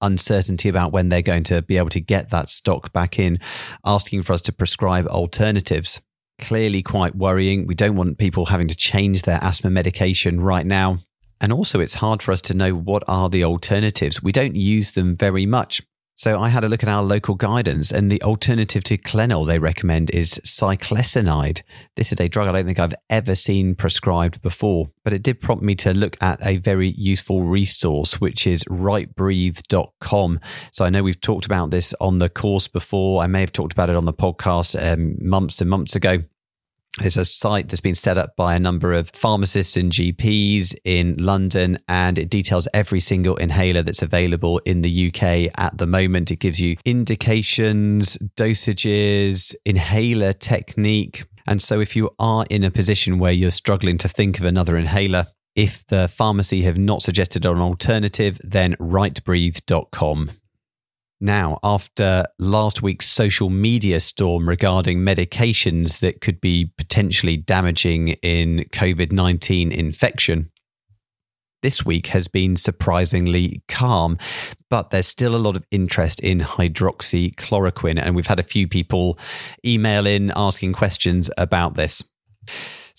Uncertainty 0.00 0.68
about 0.68 0.92
when 0.92 1.08
they're 1.08 1.22
going 1.22 1.44
to 1.44 1.62
be 1.62 1.76
able 1.76 1.90
to 1.90 2.00
get 2.00 2.30
that 2.30 2.50
stock 2.50 2.92
back 2.92 3.18
in, 3.18 3.38
asking 3.84 4.22
for 4.22 4.32
us 4.32 4.42
to 4.42 4.52
prescribe 4.52 5.06
alternatives. 5.08 6.00
Clearly, 6.38 6.82
quite 6.82 7.16
worrying. 7.16 7.66
We 7.66 7.74
don't 7.74 7.96
want 7.96 8.18
people 8.18 8.46
having 8.46 8.68
to 8.68 8.76
change 8.76 9.22
their 9.22 9.42
asthma 9.42 9.70
medication 9.70 10.40
right 10.40 10.66
now. 10.66 11.00
And 11.40 11.52
also, 11.52 11.80
it's 11.80 11.94
hard 11.94 12.22
for 12.22 12.32
us 12.32 12.40
to 12.42 12.54
know 12.54 12.74
what 12.74 13.02
are 13.08 13.28
the 13.28 13.44
alternatives. 13.44 14.22
We 14.22 14.32
don't 14.32 14.54
use 14.54 14.92
them 14.92 15.16
very 15.16 15.46
much. 15.46 15.82
So 16.18 16.40
I 16.40 16.48
had 16.48 16.64
a 16.64 16.68
look 16.68 16.82
at 16.82 16.88
our 16.88 17.04
local 17.04 17.36
guidance, 17.36 17.92
and 17.92 18.10
the 18.10 18.20
alternative 18.24 18.82
to 18.84 18.98
Clenil 18.98 19.46
they 19.46 19.60
recommend 19.60 20.10
is 20.10 20.40
ciclesonide. 20.44 21.62
This 21.94 22.10
is 22.10 22.18
a 22.18 22.26
drug 22.26 22.48
I 22.48 22.52
don't 22.52 22.66
think 22.66 22.80
I've 22.80 22.96
ever 23.08 23.36
seen 23.36 23.76
prescribed 23.76 24.42
before, 24.42 24.90
but 25.04 25.12
it 25.12 25.22
did 25.22 25.40
prompt 25.40 25.62
me 25.62 25.76
to 25.76 25.94
look 25.94 26.16
at 26.20 26.44
a 26.44 26.56
very 26.56 26.90
useful 26.98 27.44
resource, 27.44 28.20
which 28.20 28.48
is 28.48 28.64
rightbreathe.com. 28.64 30.40
So 30.72 30.84
I 30.84 30.90
know 30.90 31.04
we've 31.04 31.20
talked 31.20 31.46
about 31.46 31.70
this 31.70 31.94
on 32.00 32.18
the 32.18 32.28
course 32.28 32.66
before. 32.66 33.22
I 33.22 33.28
may 33.28 33.38
have 33.38 33.52
talked 33.52 33.72
about 33.72 33.88
it 33.88 33.94
on 33.94 34.04
the 34.04 34.12
podcast 34.12 34.74
um, 34.92 35.14
months 35.20 35.60
and 35.60 35.70
months 35.70 35.94
ago. 35.94 36.24
It's 37.00 37.16
a 37.16 37.24
site 37.24 37.68
that's 37.68 37.80
been 37.80 37.94
set 37.94 38.18
up 38.18 38.34
by 38.36 38.54
a 38.54 38.58
number 38.58 38.92
of 38.92 39.10
pharmacists 39.10 39.76
and 39.76 39.92
GPs 39.92 40.74
in 40.84 41.16
London, 41.16 41.78
and 41.86 42.18
it 42.18 42.28
details 42.28 42.66
every 42.74 42.98
single 42.98 43.36
inhaler 43.36 43.82
that's 43.82 44.02
available 44.02 44.58
in 44.64 44.82
the 44.82 45.08
UK 45.08 45.52
at 45.56 45.78
the 45.78 45.86
moment. 45.86 46.30
It 46.30 46.40
gives 46.40 46.60
you 46.60 46.76
indications, 46.84 48.18
dosages, 48.36 49.54
inhaler 49.64 50.32
technique. 50.32 51.24
And 51.46 51.62
so, 51.62 51.80
if 51.80 51.94
you 51.94 52.10
are 52.18 52.44
in 52.50 52.64
a 52.64 52.70
position 52.70 53.18
where 53.18 53.32
you're 53.32 53.50
struggling 53.52 53.96
to 53.98 54.08
think 54.08 54.38
of 54.38 54.44
another 54.44 54.76
inhaler, 54.76 55.28
if 55.54 55.86
the 55.86 56.08
pharmacy 56.08 56.62
have 56.62 56.78
not 56.78 57.02
suggested 57.02 57.44
an 57.44 57.58
alternative, 57.58 58.40
then 58.42 58.74
rightbreathe.com. 58.76 60.32
Now, 61.20 61.58
after 61.64 62.24
last 62.38 62.80
week's 62.80 63.08
social 63.08 63.50
media 63.50 63.98
storm 63.98 64.48
regarding 64.48 64.98
medications 64.98 65.98
that 66.00 66.20
could 66.20 66.40
be 66.40 66.70
potentially 66.76 67.36
damaging 67.36 68.08
in 68.22 68.66
COVID 68.70 69.10
19 69.10 69.72
infection, 69.72 70.50
this 71.62 71.84
week 71.84 72.08
has 72.08 72.28
been 72.28 72.56
surprisingly 72.56 73.62
calm, 73.66 74.16
but 74.70 74.90
there's 74.90 75.08
still 75.08 75.34
a 75.34 75.38
lot 75.38 75.56
of 75.56 75.64
interest 75.72 76.20
in 76.20 76.38
hydroxychloroquine. 76.38 78.00
And 78.00 78.14
we've 78.14 78.28
had 78.28 78.38
a 78.38 78.44
few 78.44 78.68
people 78.68 79.18
email 79.64 80.06
in 80.06 80.32
asking 80.36 80.74
questions 80.74 81.30
about 81.36 81.74
this. 81.74 82.04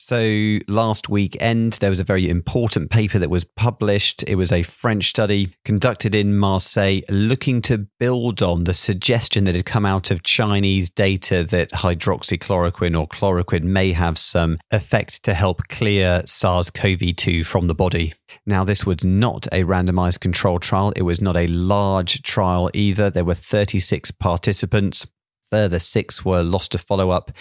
So 0.10 0.58
last 0.68 1.08
weekend, 1.08 1.74
there 1.74 1.92
was 1.92 2.00
a 2.00 2.04
very 2.04 2.30
important 2.30 2.90
paper 2.90 3.20
that 3.20 3.30
was 3.30 3.44
published. 3.44 4.24
It 4.24 4.38
was 4.38 4.52
a 4.52 4.64
French 4.64 5.08
study 5.08 5.54
conducted 5.66 6.16
in 6.16 6.36
Marseille 6.36 7.02
looking 7.10 7.62
to 7.62 7.86
build 8.00 8.42
on 8.42 8.64
the 8.64 8.74
suggestion 8.74 9.44
that 9.44 9.54
had 9.54 9.68
come 9.68 9.86
out 9.86 10.10
of 10.10 10.24
Chinese 10.24 10.90
data 10.90 11.44
that 11.44 11.70
hydroxychloroquine 11.74 13.00
or 13.00 13.08
chloroquine 13.08 13.66
may 13.66 13.92
have 13.92 14.18
some 14.18 14.58
effect 14.72 15.22
to 15.26 15.36
help 15.36 15.62
clear 15.68 16.24
SARS 16.26 16.72
CoV 16.72 17.16
2 17.16 17.44
from 17.44 17.68
the 17.68 17.76
body. 17.76 18.16
Now, 18.48 18.64
this 18.64 18.88
was 18.88 19.04
not 19.04 19.46
a 19.52 19.64
randomized 19.64 20.22
control 20.22 20.58
trial. 20.58 20.92
It 20.96 21.04
was 21.04 21.22
not 21.22 21.38
a 21.38 21.46
large 21.46 22.24
trial 22.24 22.72
either. 22.74 23.12
There 23.12 23.26
were 23.26 23.36
36 23.36 24.10
participants 24.10 25.06
further 25.52 25.80
six 25.80 26.24
were 26.24 26.44
lost 26.44 26.72
to 26.74 26.78
follow 26.78 27.12
up. 27.12 27.32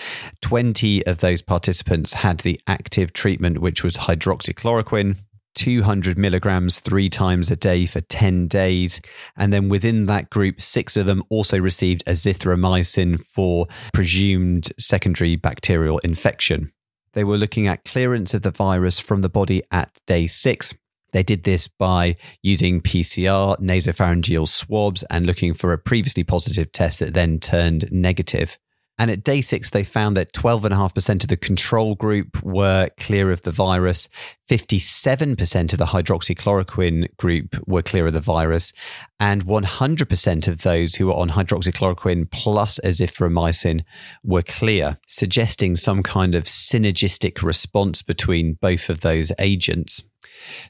20 0.43 1.07
of 1.07 1.19
those 1.19 1.43
participants 1.43 2.15
had 2.15 2.39
the 2.41 2.61
active 2.67 3.13
treatment, 3.13 3.59
which 3.59 3.83
was 3.83 3.97
hydroxychloroquine. 3.97 5.17
200 5.55 6.17
milligrams 6.17 6.79
three 6.79 7.11
times 7.11 7.51
a 7.51 7.57
day 7.57 7.85
for 7.85 8.01
10 8.01 8.47
days. 8.47 9.01
And 9.37 9.53
then 9.53 9.69
within 9.69 10.07
that 10.07 10.31
group, 10.31 10.61
six 10.61 10.97
of 10.97 11.07
them 11.07 11.25
also 11.31 11.59
received 11.59 12.05
azithromycin 12.07 13.25
for 13.35 13.67
presumed 13.93 14.69
secondary 14.79 15.35
bacterial 15.35 15.99
infection. 15.99 16.71
They 17.13 17.25
were 17.25 17.39
looking 17.39 17.67
at 17.67 17.85
clearance 17.85 18.35
of 18.35 18.43
the 18.43 18.53
virus 18.53 19.01
from 19.01 19.23
the 19.23 19.29
body 19.29 19.63
at 19.73 19.91
day 20.07 20.29
six. 20.29 20.75
They 21.13 21.23
did 21.23 21.45
this 21.45 21.69
by 21.69 22.17
using 22.43 22.81
PCR, 22.81 23.59
nasopharyngeal 23.61 24.49
swabs, 24.49 25.03
and 25.05 25.27
looking 25.27 25.55
for 25.55 25.73
a 25.73 25.79
previously 25.79 26.25
positive 26.25 26.73
test 26.73 27.01
that 27.01 27.15
then 27.15 27.41
turned 27.41 27.91
negative. 27.91 28.59
And 29.01 29.13
at 29.13 29.23
day 29.23 29.41
six, 29.41 29.71
they 29.71 29.85
found 29.85 30.17
that 30.17 30.33
12.5% 30.33 31.23
of 31.23 31.29
the 31.29 31.37
control 31.37 31.95
group 31.95 32.43
were 32.43 32.91
clear 32.99 33.31
of 33.31 33.43
the 33.43 33.53
virus. 33.53 34.09
57% 34.51 35.73
of 35.73 35.79
the 35.79 35.87
hydroxychloroquine 35.87 37.17
group 37.17 37.57
were 37.69 37.83
clear 37.83 38.09
of 38.09 38.13
the 38.13 38.21
virus. 38.21 38.73
And 39.21 39.47
100% 39.47 40.49
of 40.49 40.63
those 40.63 40.97
who 40.97 41.07
were 41.07 41.15
on 41.15 41.31
hydroxychloroquine 41.31 42.29
plus 42.33 42.81
azithromycin 42.85 43.85
were 44.25 44.43
clear, 44.43 44.99
suggesting 45.07 45.77
some 45.77 46.03
kind 46.03 46.35
of 46.35 46.45
synergistic 46.45 47.43
response 47.43 48.03
between 48.03 48.55
both 48.55 48.91
of 48.91 49.03
those 49.03 49.31
agents. 49.39 50.03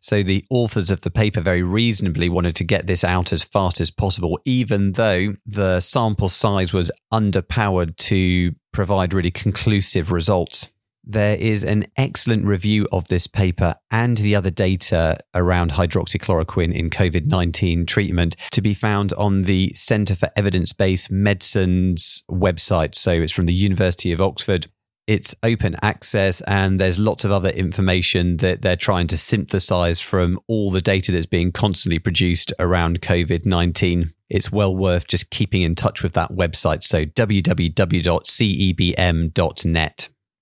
So 0.01 0.23
the 0.23 0.45
authors 0.51 0.91
of 0.91 1.03
the 1.03 1.11
paper 1.11 1.41
very 1.41 1.63
reasonably 1.63 2.29
wanted 2.29 2.57
to 2.57 2.65
get 2.65 2.87
this 2.87 3.05
out 3.05 3.33
as 3.33 3.43
fast 3.43 3.81
as 3.81 3.91
possible, 3.91 4.39
even 4.45 4.93
though 4.93 5.35
the 5.47 5.81
sample 5.81 6.29
size 6.29 6.73
was 6.73 6.91
underpowered 7.13 7.97
to 7.97 8.55
provide 8.73 9.15
really 9.15 9.31
conclusive 9.31 10.13
results. 10.13 10.69
There 11.11 11.39
is 11.39 11.65
an 11.65 11.87
excellent 11.97 12.45
review 12.45 12.87
of 12.93 13.09
this 13.09 13.27
paper 13.27 13.77
and 13.91 14.19
the 14.19 14.37
other 14.37 14.51
data 14.51 15.19
around 15.35 15.73
hydroxychloroquine 15.73 16.75
in 16.75 16.91
COVID 16.91 17.25
19 17.25 17.87
treatment 17.87 18.37
to 18.53 18.61
be 18.61 18.75
found 18.75 19.15
on 19.15 19.45
the 19.45 19.73
Centre 19.75 20.15
for 20.15 20.29
Evidence 20.37 20.75
Based 20.75 21.11
Medicine's 21.11 22.25
website. 22.31 22.95
So 22.95 23.13
it's 23.13 23.33
from 23.33 23.47
the 23.47 23.55
University 23.55 24.13
of 24.13 24.21
Oxford 24.21 24.67
it's 25.09 25.35
open 25.43 25.75
access 25.81 26.43
and 26.43 26.79
there's 26.79 26.99
lots 26.99 27.25
of 27.25 27.33
other 27.33 27.49
information 27.49 28.37
that 28.37 28.61
they're 28.61 28.77
trying 28.77 29.07
to 29.07 29.17
synthesize 29.17 30.01
from 30.01 30.39
all 30.47 30.71
the 30.71 30.83
data 30.83 31.11
that's 31.11 31.25
being 31.25 31.51
constantly 31.51 31.99
produced 31.99 32.53
around 32.59 33.01
COVID 33.01 33.47
19. 33.47 34.13
It's 34.29 34.53
well 34.53 34.77
worth 34.77 35.09
just 35.09 35.31
keeping 35.31 35.63
in 35.63 35.75
touch 35.75 36.03
with 36.03 36.13
that 36.13 36.33
website. 36.33 36.85
So, 36.85 37.07
www.cebm.net. 37.07 37.69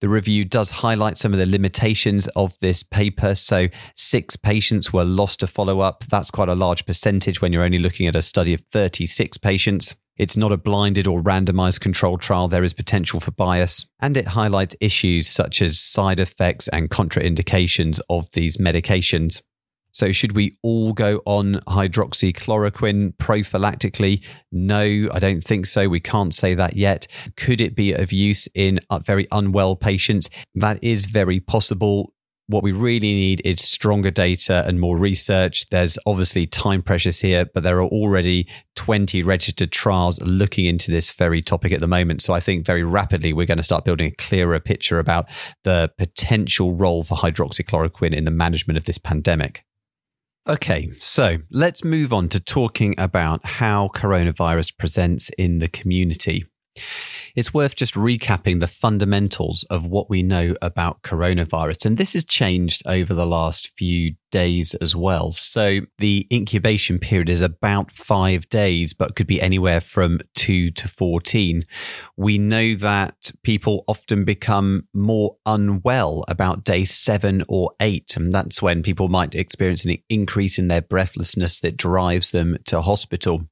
The 0.02 0.08
review 0.08 0.44
does 0.44 0.70
highlight 0.70 1.16
some 1.16 1.32
of 1.32 1.38
the 1.38 1.46
limitations 1.46 2.26
of 2.34 2.58
this 2.60 2.82
paper. 2.82 3.36
So, 3.36 3.68
six 3.94 4.34
patients 4.34 4.92
were 4.92 5.04
lost 5.04 5.38
to 5.40 5.46
follow 5.46 5.78
up. 5.78 6.04
That's 6.08 6.32
quite 6.32 6.48
a 6.48 6.56
large 6.56 6.84
percentage 6.84 7.40
when 7.40 7.52
you're 7.52 7.62
only 7.62 7.78
looking 7.78 8.08
at 8.08 8.16
a 8.16 8.22
study 8.22 8.52
of 8.52 8.62
36 8.72 9.38
patients. 9.38 9.94
It's 10.16 10.36
not 10.36 10.52
a 10.52 10.56
blinded 10.56 11.06
or 11.06 11.22
randomized 11.22 11.80
control 11.80 12.18
trial. 12.18 12.48
There 12.48 12.64
is 12.64 12.72
potential 12.72 13.20
for 13.20 13.30
bias, 13.32 13.86
and 14.00 14.16
it 14.16 14.28
highlights 14.28 14.76
issues 14.80 15.28
such 15.28 15.60
as 15.60 15.78
side 15.78 16.20
effects 16.20 16.68
and 16.68 16.90
contraindications 16.90 18.00
of 18.08 18.30
these 18.32 18.56
medications. 18.56 19.42
So, 19.96 20.12
should 20.12 20.32
we 20.32 20.58
all 20.62 20.92
go 20.92 21.22
on 21.24 21.54
hydroxychloroquine 21.68 23.16
prophylactically? 23.16 24.22
No, 24.52 25.08
I 25.10 25.18
don't 25.18 25.42
think 25.42 25.64
so. 25.64 25.88
We 25.88 26.00
can't 26.00 26.34
say 26.34 26.54
that 26.54 26.76
yet. 26.76 27.06
Could 27.38 27.62
it 27.62 27.74
be 27.74 27.94
of 27.94 28.12
use 28.12 28.46
in 28.54 28.80
uh, 28.90 28.98
very 28.98 29.26
unwell 29.32 29.74
patients? 29.74 30.28
That 30.54 30.84
is 30.84 31.06
very 31.06 31.40
possible. 31.40 32.12
What 32.48 32.62
we 32.62 32.70
really 32.70 33.12
need 33.12 33.42
is 33.44 33.60
stronger 33.60 34.12
data 34.12 34.64
and 34.68 34.78
more 34.78 34.96
research. 34.96 35.68
There's 35.70 35.98
obviously 36.06 36.46
time 36.46 36.80
pressures 36.80 37.20
here, 37.20 37.44
but 37.44 37.64
there 37.64 37.78
are 37.78 37.86
already 37.86 38.46
20 38.76 39.24
registered 39.24 39.72
trials 39.72 40.22
looking 40.22 40.64
into 40.64 40.92
this 40.92 41.10
very 41.10 41.42
topic 41.42 41.72
at 41.72 41.80
the 41.80 41.88
moment. 41.88 42.22
So 42.22 42.34
I 42.34 42.40
think 42.40 42.64
very 42.64 42.84
rapidly 42.84 43.32
we're 43.32 43.46
going 43.46 43.58
to 43.58 43.64
start 43.64 43.84
building 43.84 44.06
a 44.06 44.14
clearer 44.14 44.60
picture 44.60 45.00
about 45.00 45.28
the 45.64 45.90
potential 45.98 46.74
role 46.74 47.02
for 47.02 47.16
hydroxychloroquine 47.16 48.14
in 48.14 48.24
the 48.24 48.30
management 48.30 48.78
of 48.78 48.84
this 48.84 48.98
pandemic. 48.98 49.64
Okay, 50.48 50.92
so 51.00 51.38
let's 51.50 51.82
move 51.82 52.12
on 52.12 52.28
to 52.28 52.38
talking 52.38 52.94
about 52.96 53.44
how 53.44 53.88
coronavirus 53.92 54.78
presents 54.78 55.30
in 55.30 55.58
the 55.58 55.66
community. 55.66 56.44
It's 57.36 57.52
worth 57.52 57.76
just 57.76 57.94
recapping 57.94 58.60
the 58.60 58.66
fundamentals 58.66 59.64
of 59.64 59.86
what 59.86 60.08
we 60.08 60.22
know 60.22 60.54
about 60.62 61.02
coronavirus. 61.02 61.86
And 61.86 61.98
this 61.98 62.14
has 62.14 62.24
changed 62.24 62.82
over 62.86 63.12
the 63.12 63.26
last 63.26 63.72
few 63.76 64.14
days 64.30 64.74
as 64.76 64.96
well. 64.96 65.32
So 65.32 65.80
the 65.98 66.26
incubation 66.32 66.98
period 66.98 67.28
is 67.28 67.42
about 67.42 67.92
five 67.92 68.48
days, 68.48 68.94
but 68.94 69.16
could 69.16 69.26
be 69.26 69.40
anywhere 69.40 69.80
from 69.80 70.20
two 70.34 70.70
to 70.72 70.88
14. 70.88 71.64
We 72.16 72.38
know 72.38 72.74
that 72.76 73.32
people 73.42 73.84
often 73.86 74.24
become 74.24 74.88
more 74.94 75.36
unwell 75.44 76.24
about 76.28 76.64
day 76.64 76.84
seven 76.84 77.44
or 77.48 77.72
eight. 77.80 78.16
And 78.16 78.32
that's 78.32 78.62
when 78.62 78.82
people 78.82 79.08
might 79.08 79.34
experience 79.34 79.84
an 79.84 79.98
increase 80.08 80.58
in 80.58 80.68
their 80.68 80.82
breathlessness 80.82 81.60
that 81.60 81.76
drives 81.76 82.30
them 82.30 82.56
to 82.64 82.80
hospital. 82.80 83.48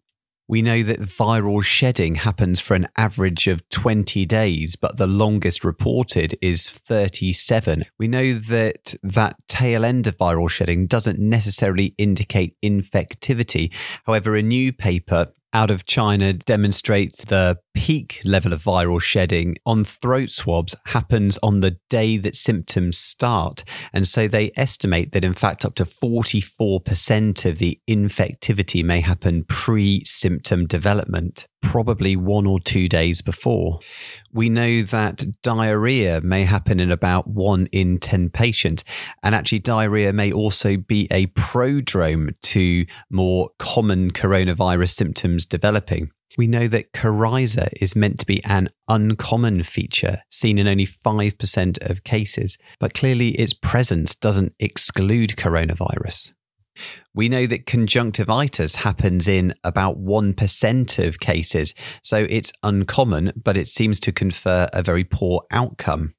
We 0.47 0.61
know 0.61 0.83
that 0.83 1.01
viral 1.01 1.63
shedding 1.63 2.17
happens 2.17 2.61
for 2.61 2.75
an 2.75 2.89
average 2.97 3.47
of 3.47 3.67
20 3.71 4.27
days, 4.27 4.77
but 4.77 4.99
the 4.99 5.07
longest 5.07 5.65
reported 5.65 6.37
is 6.43 6.69
37. 6.69 7.85
We 7.99 8.09
know 8.09 8.35
that 8.35 8.95
that 9.03 9.37
tail 9.49 9.87
end 9.87 10.07
of 10.07 10.19
viral 10.19 10.51
shedding 10.51 10.87
doesn't 10.87 11.19
necessarily 11.19 11.95
indicate 11.97 12.57
infectivity. 12.63 13.73
However, 14.05 14.37
a 14.37 14.43
new 14.43 14.73
paper 14.73 15.29
out 15.55 15.71
of 15.71 15.87
China 15.87 16.33
demonstrates 16.33 17.25
the 17.25 17.57
peak 17.75 18.21
level 18.25 18.53
of 18.53 18.63
viral 18.63 19.01
shedding 19.01 19.57
on 19.67 19.85
throat 19.85 20.31
swabs 20.31 20.75
happens 20.87 21.39
on 21.43 21.61
the 21.61 21.79
day 21.91 22.17
that 22.17 22.37
symptoms 22.37 22.99
start. 22.99 23.65
And 23.93 24.07
so 24.07 24.29
they 24.29 24.53
estimate 24.57 25.13
that, 25.13 25.25
in 25.25 25.35
fact, 25.35 25.65
up 25.65 25.75
to 25.77 25.85
44% 25.85 27.45
of 27.45 27.59
the 27.59 27.79
infectivity 27.89 28.85
may 28.85 29.01
happen 29.01 29.45
pre 29.45 30.03
symptom 30.05 30.67
development 30.67 31.47
probably 31.65 32.15
one 32.15 32.47
or 32.47 32.61
two 32.61 32.89
days 32.89 33.23
before. 33.23 33.81
We 34.33 34.49
know 34.51 34.83
that 34.83 35.25
diarrhea 35.43 36.21
may 36.21 36.45
happen 36.45 36.79
in 36.79 36.93
about 36.93 37.27
one 37.27 37.67
in 37.73 37.99
10 37.99 38.29
patients. 38.31 38.85
And 39.23 39.35
actually, 39.35 39.61
diarrhea 39.61 40.13
may 40.13 40.31
also 40.31 40.77
be 40.77 41.09
a 41.11 41.27
prodrome 41.29 42.35
to 42.43 42.85
more 43.11 43.51
common 43.59 44.13
coronavirus 44.13 44.91
symptoms 44.91 45.47
developing. 45.47 46.11
We 46.37 46.47
know 46.47 46.67
that 46.69 46.93
coryza 46.93 47.69
is 47.81 47.95
meant 47.95 48.19
to 48.21 48.27
be 48.27 48.43
an 48.45 48.71
uncommon 48.89 49.63
feature 49.63 50.23
seen 50.31 50.59
in 50.59 50.67
only 50.67 50.87
5% 50.87 51.91
of 51.91 52.05
cases, 52.05 52.59
but 52.81 52.95
clearly 52.95 53.31
its 53.31 53.53
presence 53.53 54.15
doesn't 54.15 54.55
exclude 54.59 55.31
coronavirus. 55.31 56.33
We 57.15 57.29
know 57.29 57.47
that 57.47 57.67
conjunctivitis 57.67 58.77
happens 58.77 59.29
in 59.29 59.55
about 59.63 60.03
1% 60.03 61.07
of 61.07 61.21
cases, 61.21 61.73
so 62.03 62.27
it's 62.29 62.53
uncommon, 62.65 63.33
but 63.37 63.57
it 63.57 63.69
seems 63.69 64.01
to 64.01 64.13
confer 64.13 64.69
a 64.73 64.83
very 64.83 65.05
poor 65.05 65.43
outcome. 65.53 66.15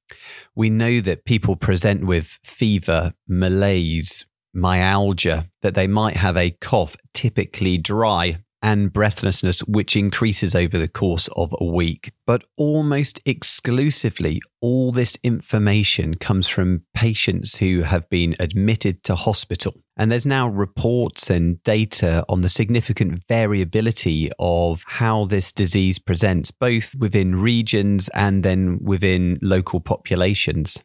We 0.55 0.69
know 0.69 1.01
that 1.01 1.25
people 1.25 1.57
present 1.57 2.05
with 2.05 2.39
fever, 2.41 3.13
malaise, 3.27 4.25
myalgia, 4.53 5.49
that 5.61 5.75
they 5.75 5.87
might 5.87 6.15
have 6.15 6.37
a 6.37 6.51
cough, 6.51 6.95
typically 7.13 7.77
dry, 7.77 8.37
and 8.65 8.91
breathlessness, 8.91 9.59
which 9.67 9.95
increases 9.95 10.55
over 10.55 10.79
the 10.79 10.87
course 10.87 11.29
of 11.35 11.53
a 11.59 11.63
week. 11.63 12.11
But 12.25 12.43
almost 12.57 13.19
exclusively, 13.23 14.41
all 14.59 14.91
this 14.91 15.19
information 15.21 16.15
comes 16.15 16.47
from 16.47 16.81
patients 16.95 17.57
who 17.57 17.83
have 17.83 18.09
been 18.09 18.35
admitted 18.39 19.03
to 19.03 19.15
hospital. 19.15 19.75
And 19.95 20.11
there's 20.11 20.25
now 20.25 20.47
reports 20.47 21.29
and 21.29 21.61
data 21.61 22.25
on 22.27 22.41
the 22.41 22.49
significant 22.49 23.21
variability 23.27 24.31
of 24.39 24.83
how 24.87 25.25
this 25.25 25.53
disease 25.53 25.99
presents, 25.99 26.49
both 26.49 26.95
within 26.95 27.35
regions 27.35 28.09
and 28.15 28.41
then 28.41 28.79
within 28.81 29.37
local 29.43 29.79
populations. 29.79 30.79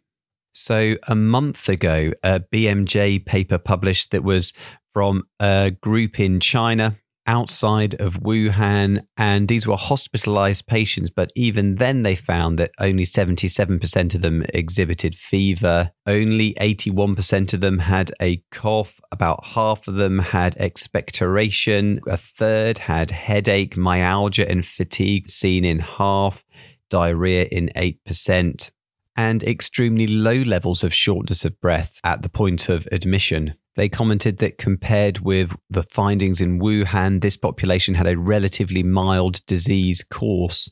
So, 0.52 0.96
a 1.08 1.14
month 1.14 1.66
ago, 1.70 2.12
a 2.22 2.40
BMJ 2.40 3.24
paper 3.24 3.56
published 3.56 4.10
that 4.10 4.22
was 4.22 4.52
from 4.92 5.22
a 5.38 5.70
group 5.80 6.20
in 6.20 6.40
China 6.40 6.99
outside 7.30 7.94
of 8.00 8.14
Wuhan, 8.14 9.06
and 9.16 9.46
these 9.46 9.64
were 9.64 9.76
hospitalized 9.76 10.66
patients. 10.66 11.10
But 11.10 11.30
even 11.36 11.76
then, 11.76 12.02
they 12.02 12.16
found 12.16 12.58
that 12.58 12.72
only 12.80 13.04
77% 13.04 14.16
of 14.16 14.20
them 14.20 14.44
exhibited 14.52 15.14
fever, 15.14 15.92
only 16.08 16.54
81% 16.54 17.54
of 17.54 17.60
them 17.60 17.78
had 17.78 18.10
a 18.20 18.42
cough, 18.50 19.00
about 19.12 19.44
half 19.44 19.86
of 19.86 19.94
them 19.94 20.18
had 20.18 20.56
expectoration, 20.56 22.00
a 22.08 22.16
third 22.16 22.78
had 22.78 23.12
headache, 23.12 23.76
myalgia, 23.76 24.50
and 24.50 24.66
fatigue, 24.66 25.30
seen 25.30 25.64
in 25.64 25.78
half, 25.78 26.44
diarrhea 26.88 27.44
in 27.44 27.70
8%. 27.76 28.70
And 29.16 29.44
extremely 29.44 30.08
low 30.08 30.42
levels 30.42 30.82
of 30.82 30.92
shortness 30.92 31.44
of 31.44 31.60
breath 31.60 32.00
at 32.02 32.22
the 32.22 32.28
point 32.28 32.68
of 32.68 32.88
admission. 32.90 33.54
They 33.80 33.88
commented 33.88 34.40
that 34.40 34.58
compared 34.58 35.20
with 35.20 35.56
the 35.70 35.82
findings 35.82 36.42
in 36.42 36.60
Wuhan, 36.60 37.22
this 37.22 37.38
population 37.38 37.94
had 37.94 38.06
a 38.06 38.18
relatively 38.18 38.82
mild 38.82 39.40
disease 39.46 40.02
course. 40.02 40.70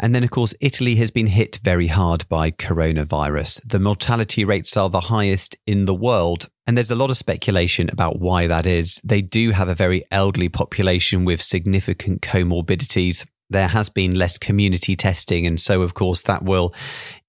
And 0.00 0.14
then, 0.14 0.24
of 0.24 0.30
course, 0.30 0.54
Italy 0.58 0.94
has 0.94 1.10
been 1.10 1.26
hit 1.26 1.60
very 1.62 1.88
hard 1.88 2.26
by 2.30 2.50
coronavirus. 2.50 3.60
The 3.68 3.78
mortality 3.78 4.42
rates 4.42 4.74
are 4.74 4.88
the 4.88 5.00
highest 5.00 5.58
in 5.66 5.84
the 5.84 5.94
world. 5.94 6.48
And 6.66 6.78
there's 6.78 6.90
a 6.90 6.96
lot 6.96 7.10
of 7.10 7.18
speculation 7.18 7.90
about 7.90 8.20
why 8.20 8.46
that 8.46 8.66
is. 8.66 9.02
They 9.04 9.20
do 9.20 9.50
have 9.50 9.68
a 9.68 9.74
very 9.74 10.06
elderly 10.10 10.48
population 10.48 11.26
with 11.26 11.42
significant 11.42 12.22
comorbidities 12.22 13.26
there 13.50 13.68
has 13.68 13.88
been 13.88 14.18
less 14.18 14.38
community 14.38 14.96
testing. 14.96 15.46
And 15.46 15.60
so, 15.60 15.82
of 15.82 15.94
course, 15.94 16.22
that 16.22 16.42
will 16.42 16.74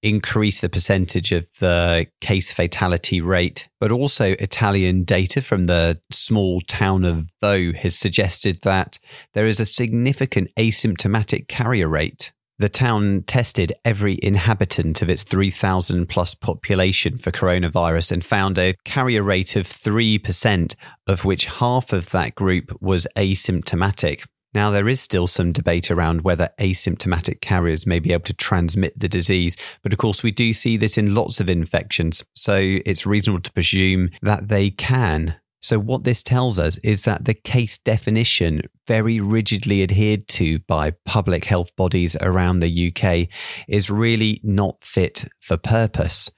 increase 0.01 0.61
the 0.61 0.69
percentage 0.69 1.31
of 1.31 1.47
the 1.59 2.07
case 2.21 2.53
fatality 2.53 3.21
rate. 3.21 3.67
But 3.79 3.91
also, 3.91 4.31
Italian 4.33 5.03
data 5.03 5.41
from 5.41 5.65
the 5.65 5.99
small 6.11 6.61
town 6.61 7.05
of 7.05 7.27
Vo 7.41 7.73
has 7.73 7.97
suggested 7.97 8.61
that 8.63 8.99
there 9.33 9.47
is 9.47 9.59
a 9.59 9.65
significant 9.65 10.49
asymptomatic 10.55 11.47
carrier 11.47 11.87
rate. 11.87 12.31
The 12.59 12.69
town 12.69 13.23
tested 13.27 13.71
every 13.85 14.17
inhabitant 14.23 15.03
of 15.03 15.09
its 15.11 15.23
3,000 15.23 16.09
plus 16.09 16.33
population 16.33 17.19
for 17.19 17.31
coronavirus 17.31 18.13
and 18.13 18.25
found 18.25 18.57
a 18.57 18.73
carrier 18.83 19.21
rate 19.21 19.55
of 19.55 19.67
3%, 19.67 20.73
of 21.05 21.23
which 21.23 21.45
half 21.45 21.93
of 21.93 22.09
that 22.09 22.33
group 22.33 22.75
was 22.81 23.05
asymptomatic. 23.15 24.25
Now, 24.53 24.71
there 24.71 24.87
is 24.87 25.01
still 25.01 25.27
some 25.27 25.51
debate 25.51 25.91
around 25.91 26.21
whether 26.21 26.49
asymptomatic 26.59 27.41
carriers 27.41 27.85
may 27.85 27.99
be 27.99 28.13
able 28.13 28.23
to 28.23 28.33
transmit 28.33 28.97
the 28.97 29.09
disease, 29.09 29.55
but 29.83 29.93
of 29.93 29.99
course, 29.99 30.23
we 30.23 30.31
do 30.31 30.53
see 30.53 30.77
this 30.77 30.97
in 30.97 31.13
lots 31.13 31.39
of 31.39 31.49
infections, 31.49 32.23
so 32.33 32.55
it's 32.57 33.05
reasonable 33.05 33.41
to 33.41 33.51
presume 33.51 34.09
that 34.21 34.47
they 34.47 34.69
can. 34.69 35.35
So, 35.61 35.79
what 35.79 36.03
this 36.03 36.23
tells 36.23 36.59
us 36.59 36.77
is 36.77 37.03
that 37.03 37.25
the 37.25 37.33
case 37.33 37.77
definition, 37.77 38.61
very 38.87 39.19
rigidly 39.19 39.83
adhered 39.83 40.27
to 40.29 40.59
by 40.59 40.91
public 41.03 41.45
health 41.45 41.75
bodies 41.75 42.15
around 42.21 42.59
the 42.59 42.93
UK, 42.93 43.27
is 43.67 43.89
really 43.89 44.39
not 44.43 44.85
fit 44.85 45.25
for 45.41 45.57
purpose 45.57 46.31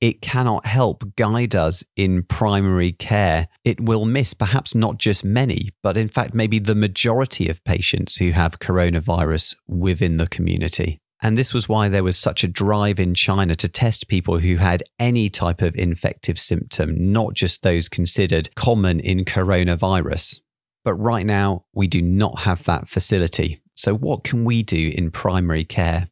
it 0.00 0.20
cannot 0.20 0.66
help 0.66 1.16
guide 1.16 1.54
us 1.54 1.82
in 1.96 2.22
primary 2.22 2.92
care. 2.92 3.48
It 3.64 3.80
will 3.80 4.04
miss 4.04 4.34
perhaps 4.34 4.74
not 4.74 4.98
just 4.98 5.24
many, 5.24 5.70
but 5.82 5.96
in 5.96 6.08
fact, 6.08 6.34
maybe 6.34 6.58
the 6.58 6.74
majority 6.74 7.48
of 7.48 7.64
patients 7.64 8.16
who 8.16 8.32
have 8.32 8.58
coronavirus 8.58 9.56
within 9.66 10.18
the 10.18 10.26
community. 10.26 11.00
And 11.22 11.38
this 11.38 11.54
was 11.54 11.68
why 11.68 11.88
there 11.88 12.04
was 12.04 12.18
such 12.18 12.44
a 12.44 12.48
drive 12.48 13.00
in 13.00 13.14
China 13.14 13.56
to 13.56 13.68
test 13.68 14.08
people 14.08 14.38
who 14.38 14.56
had 14.56 14.82
any 14.98 15.30
type 15.30 15.62
of 15.62 15.74
infective 15.74 16.38
symptom, 16.38 17.12
not 17.12 17.34
just 17.34 17.62
those 17.62 17.88
considered 17.88 18.54
common 18.54 19.00
in 19.00 19.24
coronavirus. 19.24 20.40
But 20.84 20.94
right 20.94 21.24
now, 21.26 21.64
we 21.72 21.86
do 21.86 22.02
not 22.02 22.40
have 22.40 22.64
that 22.64 22.86
facility. 22.86 23.62
So, 23.74 23.94
what 23.94 24.24
can 24.24 24.44
we 24.44 24.62
do 24.62 24.92
in 24.94 25.10
primary 25.10 25.64
care? 25.64 26.08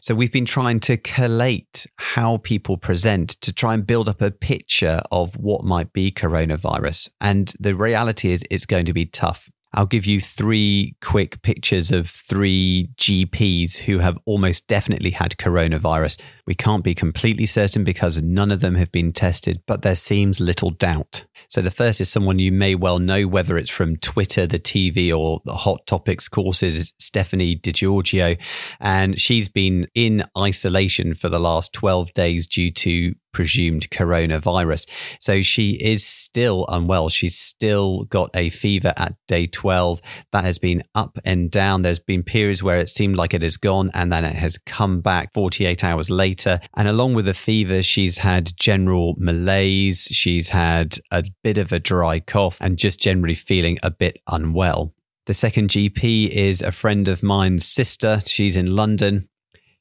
So 0.00 0.14
we've 0.14 0.32
been 0.32 0.46
trying 0.46 0.80
to 0.80 0.96
collate 0.96 1.86
how 1.96 2.38
people 2.38 2.76
present 2.76 3.30
to 3.42 3.52
try 3.52 3.74
and 3.74 3.86
build 3.86 4.08
up 4.08 4.22
a 4.22 4.30
picture 4.30 5.00
of 5.10 5.36
what 5.36 5.64
might 5.64 5.92
be 5.92 6.10
coronavirus. 6.10 7.08
And 7.20 7.52
the 7.58 7.74
reality 7.74 8.32
is 8.32 8.44
it's 8.50 8.66
going 8.66 8.86
to 8.86 8.92
be 8.92 9.06
tough. 9.06 9.50
I'll 9.74 9.86
give 9.86 10.06
you 10.06 10.20
three 10.20 10.96
quick 11.02 11.42
pictures 11.42 11.92
of 11.92 12.08
three 12.08 12.88
GPs 12.96 13.76
who 13.78 13.98
have 13.98 14.18
almost 14.24 14.66
definitely 14.66 15.10
had 15.10 15.36
coronavirus. 15.36 16.18
We 16.46 16.54
can't 16.54 16.84
be 16.84 16.94
completely 16.94 17.46
certain 17.46 17.82
because 17.82 18.22
none 18.22 18.52
of 18.52 18.60
them 18.60 18.76
have 18.76 18.92
been 18.92 19.12
tested, 19.12 19.62
but 19.66 19.82
there 19.82 19.94
seems 19.94 20.40
little 20.40 20.70
doubt. 20.70 21.24
So 21.48 21.60
the 21.60 21.70
first 21.70 22.00
is 22.00 22.08
someone 22.08 22.38
you 22.38 22.52
may 22.52 22.74
well 22.74 22.98
know, 22.98 23.26
whether 23.26 23.56
it's 23.56 23.70
from 23.70 23.96
Twitter, 23.96 24.46
the 24.46 24.58
TV, 24.58 25.16
or 25.16 25.40
the 25.44 25.56
Hot 25.56 25.86
Topics 25.86 26.28
courses, 26.28 26.92
Stephanie 26.98 27.56
de 27.56 27.72
Giorgio. 27.72 28.36
And 28.80 29.20
she's 29.20 29.48
been 29.48 29.88
in 29.94 30.24
isolation 30.38 31.14
for 31.14 31.28
the 31.28 31.40
last 31.40 31.72
12 31.72 32.12
days 32.12 32.46
due 32.46 32.70
to 32.72 33.14
presumed 33.36 33.90
coronavirus. 33.90 34.88
So 35.20 35.42
she 35.42 35.72
is 35.72 36.06
still 36.06 36.64
unwell. 36.70 37.10
She's 37.10 37.36
still 37.38 38.04
got 38.04 38.30
a 38.34 38.48
fever 38.48 38.94
at 38.96 39.14
day 39.28 39.44
12. 39.44 40.00
That 40.32 40.44
has 40.44 40.58
been 40.58 40.82
up 40.94 41.18
and 41.22 41.50
down. 41.50 41.82
There's 41.82 42.00
been 42.00 42.22
periods 42.22 42.62
where 42.62 42.78
it 42.78 42.88
seemed 42.88 43.16
like 43.16 43.34
it 43.34 43.42
has 43.42 43.58
gone 43.58 43.90
and 43.92 44.10
then 44.10 44.24
it 44.24 44.36
has 44.36 44.56
come 44.56 45.02
back 45.02 45.34
48 45.34 45.84
hours 45.84 46.08
later. 46.08 46.35
And 46.74 46.88
along 46.88 47.14
with 47.14 47.26
the 47.26 47.34
fever, 47.34 47.82
she's 47.82 48.18
had 48.18 48.52
general 48.58 49.14
malaise. 49.18 50.08
She's 50.10 50.50
had 50.50 50.98
a 51.10 51.24
bit 51.42 51.58
of 51.58 51.72
a 51.72 51.78
dry 51.78 52.20
cough 52.20 52.58
and 52.60 52.76
just 52.76 53.00
generally 53.00 53.34
feeling 53.34 53.78
a 53.82 53.90
bit 53.90 54.18
unwell. 54.28 54.92
The 55.26 55.34
second 55.34 55.70
GP 55.70 56.28
is 56.28 56.62
a 56.62 56.70
friend 56.70 57.08
of 57.08 57.22
mine's 57.22 57.66
sister. 57.66 58.20
She's 58.24 58.56
in 58.56 58.76
London. 58.76 59.28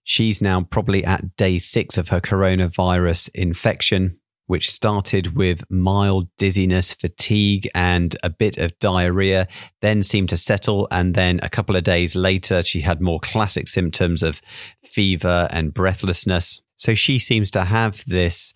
She's 0.04 0.42
now 0.42 0.62
probably 0.62 1.04
at 1.04 1.36
day 1.36 1.60
six 1.60 1.98
of 1.98 2.10
her 2.10 2.22
coronavirus 2.22 3.30
infection, 3.34 4.20
which 4.48 4.72
started 4.72 5.36
with 5.36 5.70
mild 5.70 6.28
dizziness, 6.38 6.94
fatigue, 6.94 7.70
and 7.74 8.16
a 8.24 8.30
bit 8.30 8.58
of 8.58 8.78
diarrhea, 8.80 9.48
then 9.82 10.04
seemed 10.04 10.30
to 10.30 10.38
settle. 10.38 10.88
And 10.92 11.16
then 11.16 11.40
a 11.42 11.50
couple 11.50 11.76
of 11.76 11.84
days 11.84 12.16
later, 12.16 12.64
she 12.64 12.82
had 12.82 13.02
more 13.02 13.20
classic 13.20 13.68
symptoms 13.68 14.24
of 14.24 14.42
fever 14.84 15.48
and 15.52 15.74
breathlessness. 15.74 16.62
So 16.76 16.94
she 16.94 17.20
seems 17.20 17.52
to 17.52 17.66
have 17.66 18.04
this 18.06 18.54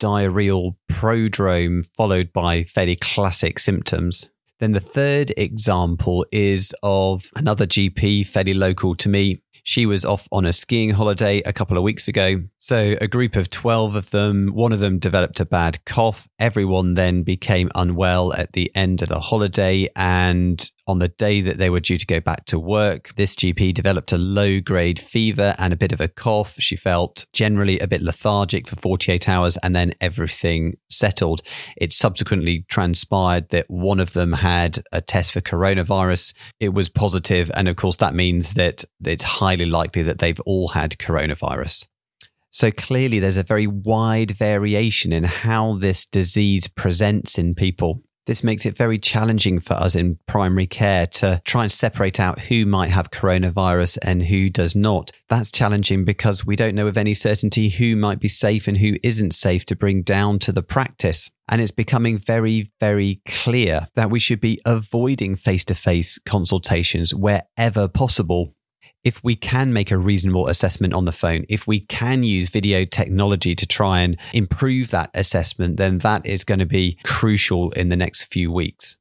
diarrheal 0.00 0.76
prodrome 0.90 1.84
followed 1.96 2.32
by 2.32 2.64
fairly 2.64 2.96
classic 2.96 3.58
symptoms. 3.58 4.28
Then 4.58 4.72
the 4.72 4.80
third 4.80 5.32
example 5.36 6.26
is 6.32 6.74
of 6.82 7.30
another 7.36 7.66
GP 7.66 8.26
fairly 8.26 8.54
local 8.54 8.96
to 8.96 9.08
me 9.08 9.40
she 9.68 9.84
was 9.84 10.02
off 10.02 10.26
on 10.32 10.46
a 10.46 10.52
skiing 10.54 10.88
holiday 10.88 11.40
a 11.40 11.52
couple 11.52 11.76
of 11.76 11.82
weeks 11.82 12.08
ago. 12.08 12.42
So, 12.56 12.96
a 13.02 13.06
group 13.06 13.36
of 13.36 13.50
12 13.50 13.96
of 13.96 14.10
them, 14.12 14.48
one 14.54 14.72
of 14.72 14.80
them 14.80 14.98
developed 14.98 15.40
a 15.40 15.44
bad 15.44 15.84
cough. 15.84 16.26
Everyone 16.38 16.94
then 16.94 17.22
became 17.22 17.68
unwell 17.74 18.32
at 18.32 18.54
the 18.54 18.72
end 18.74 19.02
of 19.02 19.10
the 19.10 19.20
holiday. 19.20 19.86
And 19.94 20.58
on 20.88 20.98
the 20.98 21.08
day 21.08 21.40
that 21.42 21.58
they 21.58 21.70
were 21.70 21.80
due 21.80 21.98
to 21.98 22.06
go 22.06 22.18
back 22.18 22.46
to 22.46 22.58
work, 22.58 23.14
this 23.16 23.36
GP 23.36 23.74
developed 23.74 24.10
a 24.10 24.18
low 24.18 24.58
grade 24.58 24.98
fever 24.98 25.54
and 25.58 25.72
a 25.72 25.76
bit 25.76 25.92
of 25.92 26.00
a 26.00 26.08
cough. 26.08 26.54
She 26.58 26.76
felt 26.76 27.26
generally 27.32 27.78
a 27.78 27.86
bit 27.86 28.02
lethargic 28.02 28.66
for 28.66 28.76
48 28.76 29.28
hours 29.28 29.56
and 29.58 29.76
then 29.76 29.92
everything 30.00 30.78
settled. 30.88 31.42
It 31.76 31.92
subsequently 31.92 32.64
transpired 32.68 33.50
that 33.50 33.68
one 33.68 34.00
of 34.00 34.14
them 34.14 34.32
had 34.32 34.78
a 34.90 35.00
test 35.00 35.32
for 35.32 35.42
coronavirus. 35.42 36.32
It 36.58 36.70
was 36.70 36.88
positive, 36.88 37.50
And 37.54 37.68
of 37.68 37.76
course, 37.76 37.96
that 37.96 38.14
means 38.14 38.54
that 38.54 38.84
it's 39.04 39.24
highly 39.24 39.66
likely 39.66 40.02
that 40.02 40.18
they've 40.18 40.40
all 40.40 40.68
had 40.68 40.98
coronavirus. 40.98 41.86
So 42.50 42.70
clearly, 42.70 43.18
there's 43.18 43.36
a 43.36 43.42
very 43.42 43.66
wide 43.66 44.30
variation 44.30 45.12
in 45.12 45.24
how 45.24 45.76
this 45.78 46.06
disease 46.06 46.66
presents 46.66 47.38
in 47.38 47.54
people. 47.54 48.02
This 48.28 48.44
makes 48.44 48.66
it 48.66 48.76
very 48.76 48.98
challenging 48.98 49.58
for 49.58 49.72
us 49.72 49.94
in 49.94 50.18
primary 50.26 50.66
care 50.66 51.06
to 51.06 51.40
try 51.46 51.62
and 51.62 51.72
separate 51.72 52.20
out 52.20 52.38
who 52.38 52.66
might 52.66 52.90
have 52.90 53.10
coronavirus 53.10 53.96
and 54.02 54.24
who 54.24 54.50
does 54.50 54.76
not. 54.76 55.10
That's 55.30 55.50
challenging 55.50 56.04
because 56.04 56.44
we 56.44 56.54
don't 56.54 56.74
know 56.74 56.84
with 56.84 56.98
any 56.98 57.14
certainty 57.14 57.70
who 57.70 57.96
might 57.96 58.20
be 58.20 58.28
safe 58.28 58.68
and 58.68 58.76
who 58.76 58.98
isn't 59.02 59.32
safe 59.32 59.64
to 59.64 59.74
bring 59.74 60.02
down 60.02 60.40
to 60.40 60.52
the 60.52 60.62
practice. 60.62 61.30
And 61.48 61.62
it's 61.62 61.70
becoming 61.70 62.18
very, 62.18 62.70
very 62.78 63.22
clear 63.24 63.88
that 63.94 64.10
we 64.10 64.18
should 64.18 64.42
be 64.42 64.60
avoiding 64.66 65.34
face 65.34 65.64
to 65.64 65.74
face 65.74 66.18
consultations 66.18 67.14
wherever 67.14 67.88
possible 67.88 68.52
if 69.04 69.22
we 69.22 69.36
can 69.36 69.72
make 69.72 69.90
a 69.90 69.98
reasonable 69.98 70.48
assessment 70.48 70.92
on 70.92 71.04
the 71.04 71.12
phone, 71.12 71.44
if 71.48 71.66
we 71.66 71.80
can 71.80 72.22
use 72.22 72.48
video 72.48 72.84
technology 72.84 73.54
to 73.54 73.66
try 73.66 74.00
and 74.00 74.16
improve 74.32 74.90
that 74.90 75.10
assessment, 75.14 75.76
then 75.76 75.98
that 75.98 76.26
is 76.26 76.44
going 76.44 76.58
to 76.58 76.66
be 76.66 76.98
crucial 77.04 77.70
in 77.72 77.88
the 77.88 77.96
next 77.96 78.24
few 78.24 78.52
weeks. 78.52 78.96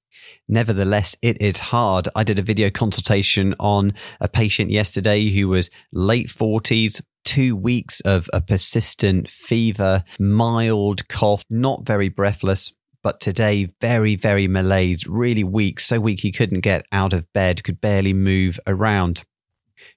Nevertheless, 0.48 1.16
it 1.22 1.42
is 1.42 1.60
hard. 1.60 2.10
I 2.16 2.24
did 2.24 2.40
a 2.40 2.44
video 2.44 2.70
consultation 2.70 3.56
on 3.60 3.94
a 4.20 4.28
patient 4.28 4.72
yesterday 4.72 5.30
who 5.30 5.50
was 5.50 5.70
late 5.92 6.28
40s, 6.28 7.02
two 7.26 7.56
weeks 7.56 8.00
of 8.02 8.30
a 8.34 8.42
persistent 8.42 9.30
fever, 9.30 10.04
mild 10.20 11.08
cough, 11.08 11.44
not 11.50 11.86
very 11.86 12.10
breathless. 12.10 12.74
But 13.04 13.20
today, 13.22 13.74
very, 13.80 14.16
very 14.16 14.48
malaise, 14.48 15.08
really 15.08 15.44
weak, 15.44 15.80
so 15.80 16.00
weak 16.00 16.22
he 16.22 16.32
couldn't 16.32 16.62
get 16.62 16.86
out 16.92 17.14
of 17.14 17.32
bed, 17.32 17.64
could 17.64 17.80
barely 17.80 18.12
move 18.12 18.60
around. 18.68 19.24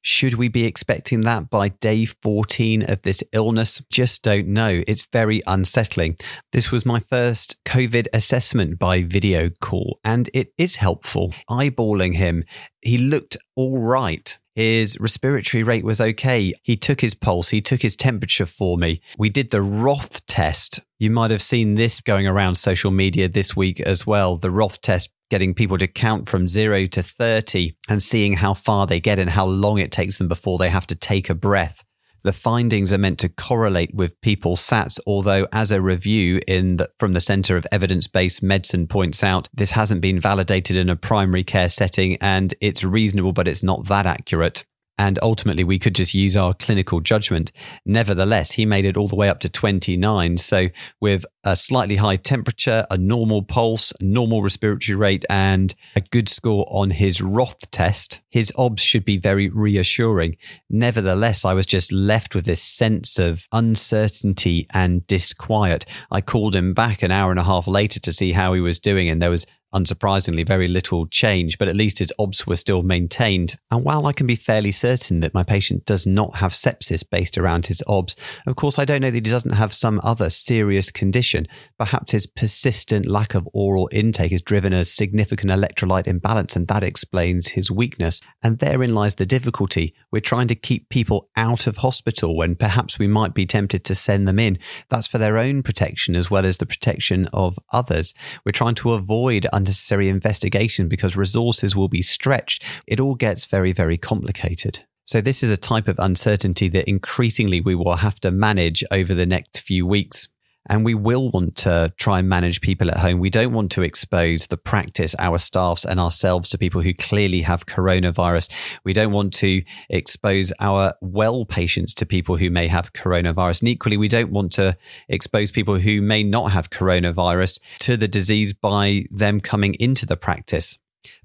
Should 0.02 0.34
we 0.34 0.48
be 0.48 0.64
expecting 0.64 1.20
that 1.22 1.50
by 1.50 1.68
day 1.68 2.06
14 2.06 2.88
of 2.90 3.02
this 3.02 3.22
illness? 3.32 3.82
Just 3.90 4.22
don't 4.22 4.48
know. 4.48 4.82
It's 4.86 5.06
very 5.12 5.42
unsettling. 5.46 6.16
This 6.52 6.72
was 6.72 6.86
my 6.86 7.00
first 7.00 7.62
COVID 7.64 8.06
assessment 8.14 8.78
by 8.78 9.02
video 9.02 9.50
call, 9.60 10.00
and 10.02 10.30
it 10.32 10.52
is 10.56 10.76
helpful. 10.76 11.34
Eyeballing 11.50 12.14
him, 12.14 12.44
he 12.80 12.96
looked 12.96 13.36
all 13.56 13.78
right. 13.78 14.38
His 14.54 14.98
respiratory 14.98 15.62
rate 15.62 15.84
was 15.84 16.00
okay. 16.00 16.54
He 16.62 16.76
took 16.76 17.02
his 17.02 17.14
pulse, 17.14 17.50
he 17.50 17.60
took 17.60 17.82
his 17.82 17.96
temperature 17.96 18.46
for 18.46 18.78
me. 18.78 19.00
We 19.18 19.28
did 19.28 19.50
the 19.50 19.62
Roth 19.62 20.26
test. 20.26 20.80
You 20.98 21.10
might 21.10 21.30
have 21.30 21.42
seen 21.42 21.74
this 21.74 22.00
going 22.00 22.26
around 22.26 22.56
social 22.56 22.90
media 22.90 23.28
this 23.28 23.54
week 23.54 23.80
as 23.80 24.06
well. 24.06 24.36
The 24.36 24.50
Roth 24.50 24.80
test 24.80 25.10
getting 25.30 25.54
people 25.54 25.78
to 25.78 25.86
count 25.86 26.28
from 26.28 26.48
zero 26.48 26.86
to 26.86 27.02
30 27.02 27.74
and 27.88 28.02
seeing 28.02 28.34
how 28.34 28.52
far 28.52 28.86
they 28.86 29.00
get 29.00 29.18
and 29.18 29.30
how 29.30 29.46
long 29.46 29.78
it 29.78 29.92
takes 29.92 30.18
them 30.18 30.28
before 30.28 30.58
they 30.58 30.68
have 30.68 30.86
to 30.88 30.94
take 30.94 31.30
a 31.30 31.34
breath. 31.34 31.82
The 32.22 32.32
findings 32.34 32.92
are 32.92 32.98
meant 32.98 33.18
to 33.20 33.30
correlate 33.30 33.94
with 33.94 34.20
people's 34.20 34.60
SATs, 34.60 35.00
although, 35.06 35.46
as 35.52 35.72
a 35.72 35.80
review 35.80 36.40
in 36.46 36.76
the, 36.76 36.90
from 36.98 37.14
the 37.14 37.20
Centre 37.20 37.56
of 37.56 37.66
Evidence 37.72 38.06
Based 38.06 38.42
Medicine 38.42 38.86
points 38.86 39.24
out, 39.24 39.48
this 39.54 39.70
hasn't 39.70 40.02
been 40.02 40.20
validated 40.20 40.76
in 40.76 40.90
a 40.90 40.96
primary 40.96 41.44
care 41.44 41.70
setting 41.70 42.18
and 42.20 42.52
it's 42.60 42.84
reasonable, 42.84 43.32
but 43.32 43.48
it's 43.48 43.62
not 43.62 43.86
that 43.86 44.04
accurate 44.04 44.64
and 45.00 45.18
ultimately 45.22 45.64
we 45.64 45.78
could 45.78 45.94
just 45.94 46.12
use 46.12 46.36
our 46.36 46.52
clinical 46.52 47.00
judgment. 47.00 47.52
Nevertheless, 47.86 48.52
he 48.52 48.66
made 48.66 48.84
it 48.84 48.98
all 48.98 49.08
the 49.08 49.16
way 49.16 49.30
up 49.30 49.40
to 49.40 49.48
29. 49.48 50.36
So, 50.36 50.68
with 51.00 51.24
a 51.42 51.56
slightly 51.56 51.96
high 51.96 52.16
temperature, 52.16 52.86
a 52.90 52.98
normal 52.98 53.42
pulse, 53.42 53.94
normal 54.02 54.42
respiratory 54.42 54.94
rate, 54.94 55.24
and 55.30 55.74
a 55.96 56.02
good 56.02 56.28
score 56.28 56.66
on 56.68 56.90
his 56.90 57.22
Roth 57.22 57.70
test, 57.70 58.20
his 58.28 58.52
OBS 58.56 58.82
should 58.82 59.06
be 59.06 59.16
very 59.16 59.48
reassuring. 59.48 60.36
Nevertheless, 60.68 61.46
I 61.46 61.54
was 61.54 61.64
just 61.64 61.90
left 61.90 62.34
with 62.34 62.44
this 62.44 62.62
sense 62.62 63.18
of 63.18 63.48
uncertainty 63.52 64.66
and 64.74 65.06
disquiet. 65.06 65.86
I 66.10 66.20
called 66.20 66.54
him 66.54 66.74
back 66.74 67.02
an 67.02 67.10
hour 67.10 67.30
and 67.30 67.40
a 67.40 67.44
half 67.44 67.66
later 67.66 68.00
to 68.00 68.12
see 68.12 68.32
how 68.32 68.52
he 68.52 68.60
was 68.60 68.78
doing, 68.78 69.08
and 69.08 69.22
there 69.22 69.30
was 69.30 69.46
unsurprisingly, 69.74 70.46
very 70.46 70.68
little 70.68 71.06
change, 71.06 71.58
but 71.58 71.68
at 71.68 71.76
least 71.76 71.98
his 71.98 72.12
OBS 72.18 72.46
were 72.46 72.56
still 72.56 72.82
maintained. 72.82 73.56
And 73.70 73.84
while 73.84 74.06
I 74.06 74.12
can 74.12 74.26
be 74.26 74.36
fairly 74.36 74.72
certain 74.72 75.20
that 75.20 75.34
my 75.34 75.42
patient 75.42 75.84
does 75.84 76.06
not 76.06 76.36
have 76.36 76.52
sepsis 76.52 77.08
based 77.08 77.38
around 77.38 77.66
his 77.66 77.82
OBS, 77.86 78.16
of 78.46 78.56
course, 78.56 78.78
I 78.78 78.84
don't 78.84 79.00
know 79.00 79.10
that 79.10 79.26
he 79.26 79.30
doesn't 79.30 79.52
have 79.52 79.72
some 79.72 80.00
other 80.02 80.30
serious 80.30 80.90
condition. 80.90 81.46
Perhaps 81.78 82.12
his 82.12 82.26
persistent 82.26 83.06
lack 83.06 83.34
of 83.34 83.48
oral 83.52 83.88
intake 83.92 84.32
has 84.32 84.42
driven 84.42 84.72
a 84.72 84.84
significant 84.84 85.50
electrolyte 85.50 86.06
imbalance, 86.06 86.56
and 86.56 86.68
that 86.68 86.82
explains 86.82 87.48
his 87.48 87.70
weakness. 87.70 88.20
And 88.42 88.58
therein 88.58 88.94
lies 88.94 89.14
the 89.16 89.26
difficulty. 89.26 89.94
We're 90.10 90.20
trying 90.20 90.48
to 90.48 90.54
keep 90.54 90.88
people 90.88 91.28
out 91.36 91.66
of 91.66 91.78
hospital 91.78 92.36
when 92.36 92.56
perhaps 92.56 92.98
we 92.98 93.06
might 93.06 93.34
be 93.34 93.46
tempted 93.46 93.84
to 93.84 93.94
send 93.94 94.26
them 94.26 94.38
in. 94.38 94.58
That's 94.88 95.06
for 95.06 95.18
their 95.18 95.38
own 95.38 95.62
protection 95.62 96.16
as 96.16 96.30
well 96.30 96.44
as 96.44 96.58
the 96.58 96.66
protection 96.66 97.28
of 97.32 97.58
others. 97.72 98.14
We're 98.44 98.52
trying 98.52 98.74
to 98.76 98.92
avoid 98.92 99.46
unnecessary 99.60 100.08
investigation 100.08 100.88
because 100.88 101.16
resources 101.16 101.76
will 101.76 101.88
be 101.88 102.02
stretched. 102.02 102.64
It 102.86 103.00
all 103.00 103.14
gets 103.14 103.44
very, 103.44 103.72
very 103.72 103.98
complicated. 103.98 104.84
So, 105.04 105.20
this 105.20 105.42
is 105.42 105.50
a 105.50 105.56
type 105.56 105.88
of 105.88 105.98
uncertainty 105.98 106.68
that 106.68 106.88
increasingly 106.88 107.60
we 107.60 107.74
will 107.74 107.96
have 107.96 108.20
to 108.20 108.30
manage 108.30 108.84
over 108.90 109.12
the 109.14 109.26
next 109.26 109.60
few 109.60 109.86
weeks. 109.86 110.28
And 110.68 110.84
we 110.84 110.94
will 110.94 111.30
want 111.30 111.56
to 111.56 111.92
try 111.96 112.18
and 112.18 112.28
manage 112.28 112.60
people 112.60 112.90
at 112.90 112.98
home. 112.98 113.18
We 113.18 113.30
don't 113.30 113.52
want 113.52 113.72
to 113.72 113.82
expose 113.82 114.46
the 114.46 114.56
practice, 114.56 115.16
our 115.18 115.38
staffs, 115.38 115.84
and 115.84 115.98
ourselves 115.98 116.50
to 116.50 116.58
people 116.58 116.82
who 116.82 116.92
clearly 116.92 117.42
have 117.42 117.66
coronavirus. 117.66 118.52
We 118.84 118.92
don't 118.92 119.12
want 119.12 119.32
to 119.34 119.62
expose 119.88 120.52
our 120.60 120.94
well 121.00 121.44
patients 121.46 121.94
to 121.94 122.06
people 122.06 122.36
who 122.36 122.50
may 122.50 122.68
have 122.68 122.92
coronavirus. 122.92 123.62
And 123.62 123.68
equally, 123.68 123.96
we 123.96 124.08
don't 124.08 124.30
want 124.30 124.52
to 124.52 124.76
expose 125.08 125.50
people 125.50 125.78
who 125.78 126.02
may 126.02 126.22
not 126.22 126.52
have 126.52 126.70
coronavirus 126.70 127.60
to 127.80 127.96
the 127.96 128.08
disease 128.08 128.52
by 128.52 129.06
them 129.10 129.40
coming 129.40 129.74
into 129.74 130.04
the 130.04 130.16
practice. 130.16 130.78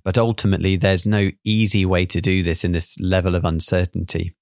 But 0.04 0.17
ultimately, 0.17 0.76
there's 0.78 1.06
no 1.06 1.32
easy 1.43 1.86
way 1.86 2.06
to 2.06 2.21
do 2.21 2.41
this 2.41 2.63
in 2.63 2.71
this 2.71 2.98
level 3.00 3.36
of 3.36 3.43
uncertainty. 3.43 4.34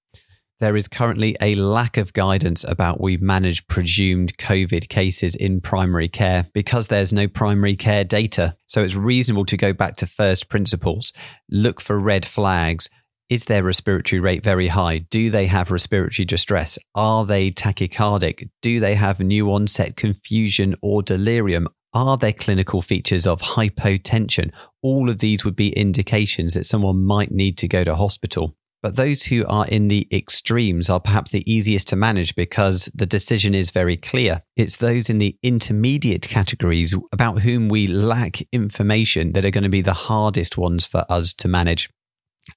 There 0.60 0.76
is 0.78 0.88
currently 0.88 1.36
a 1.42 1.56
lack 1.56 1.98
of 1.98 2.13
guidance 2.13 2.63
about 2.63 3.02
we 3.02 3.18
manage 3.18 3.68
presumed 3.68 4.38
COVID 4.38 4.88
cases 4.88 5.36
in 5.36 5.62
primary 5.62 6.08
care 6.08 6.48
because 6.54 6.88
there's 6.88 7.12
no 7.12 7.28
primary 7.28 7.76
care 7.76 8.04
data. 8.04 8.56
So 8.68 8.84
it's 8.84 8.96
reasonable 8.96 9.46
to 9.46 9.58
go 9.58 9.74
back 9.74 9.96
to 9.98 10.08
first 10.08 10.50
principles, 10.50 11.12
look 11.50 11.82
for 11.82 12.00
red 12.00 12.26
flags. 12.26 12.89
Is 13.30 13.46
their 13.46 13.63
respiratory 13.63 14.20
rate 14.20 14.44
very 14.44 14.68
high? 14.68 15.00
Do 15.00 15.32
they 15.32 15.48
have 15.48 15.72
respiratory 15.72 16.26
distress? 16.26 16.78
Are 16.94 17.26
they 17.26 17.50
tachycardic? 17.50 18.50
Do 18.62 18.80
they 18.80 18.94
have 18.96 19.20
new 19.20 19.52
onset 19.52 19.96
confusion 19.96 20.76
or 20.82 21.02
delirium? 21.02 21.68
Are 21.94 22.18
there 22.18 22.34
clinical 22.34 22.82
features 22.82 23.26
of 23.26 23.42
hypotension? 23.42 24.52
All 24.82 25.10
of 25.10 25.20
these 25.20 25.44
would 25.44 25.56
be 25.56 25.74
indications 25.74 26.54
that 26.54 26.66
someone 26.66 27.04
might 27.04 27.32
need 27.32 27.58
to 27.60 27.68
go 27.68 27.84
to 27.84 27.96
hospital. 27.96 28.56
But 28.84 28.98
those 28.98 29.24
who 29.24 29.46
are 29.48 29.65
in 29.65 29.88
the 29.88 30.08
extremes 30.12 30.89
are 30.89 31.00
perhaps 31.00 31.32
the 31.32 31.50
easiest 31.52 31.88
to 31.88 31.96
manage 31.96 32.36
because 32.36 32.89
the 32.93 33.06
decision 33.06 33.56
is 33.56 33.69
very 33.69 33.96
clear. 33.96 34.43
It's 34.58 34.76
those 34.76 35.10
in 35.10 35.19
the 35.19 35.38
intermediate 35.41 36.24
categories 36.24 36.93
about 37.13 37.39
whom 37.39 37.69
we 37.69 37.88
lack 37.88 38.41
information 38.52 39.32
that 39.32 39.46
are 39.46 39.52
going 39.52 39.63
to 39.63 39.69
be 39.69 39.82
the 39.82 39.93
hardest 39.93 40.58
ones 40.58 40.86
for 40.86 41.06
us 41.10 41.34
to 41.36 41.48
manage. 41.48 41.89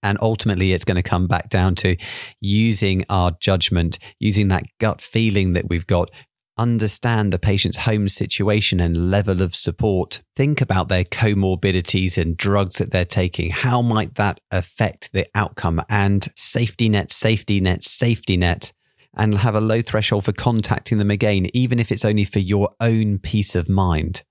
And 0.03 0.19
ultimately, 0.21 0.73
it's 0.73 0.85
going 0.85 0.97
to 0.97 1.03
come 1.03 1.29
back 1.29 1.49
down 1.49 1.77
to 1.77 1.97
using 2.41 3.05
our 3.09 3.31
judgment, 3.41 4.01
using 4.19 4.49
that 4.49 4.65
gut 4.81 5.01
feeling 5.01 5.53
that 5.53 5.69
we've 5.69 5.87
got 5.87 6.11
understand 6.59 7.33
the 7.33 7.39
patient's 7.39 7.79
home 7.79 8.09
situation 8.09 8.81
and 8.81 9.11
level 9.11 9.43
of 9.43 9.55
support. 9.55 10.23
Think 10.35 10.61
about 10.61 10.89
their 10.89 11.05
comorbidities 11.05 12.17
and 12.17 12.37
drugs 12.37 12.79
that 12.79 12.91
they're 12.91 13.05
taking. 13.05 13.51
How 13.51 13.83
might 13.83 14.15
that 14.15 14.41
affect 14.51 15.13
the 15.13 15.27
outcome? 15.35 15.83
And 15.89 16.27
safety 16.35 16.89
net, 16.89 17.13
safety 17.13 17.61
net, 17.61 17.85
safety 17.85 18.37
net. 18.37 18.73
And 19.19 19.39
have 19.39 19.55
a 19.55 19.61
low 19.61 19.81
threshold 19.81 20.27
for 20.27 20.33
contacting 20.33 20.99
them 20.99 21.11
again, 21.11 21.47
even 21.55 21.79
if 21.79 21.91
it's 21.91 22.05
only 22.05 22.25
for 22.25 22.39
your 22.39 22.71
own 22.81 23.19
peace 23.19 23.55
of 23.55 23.69
mind. 23.69 24.23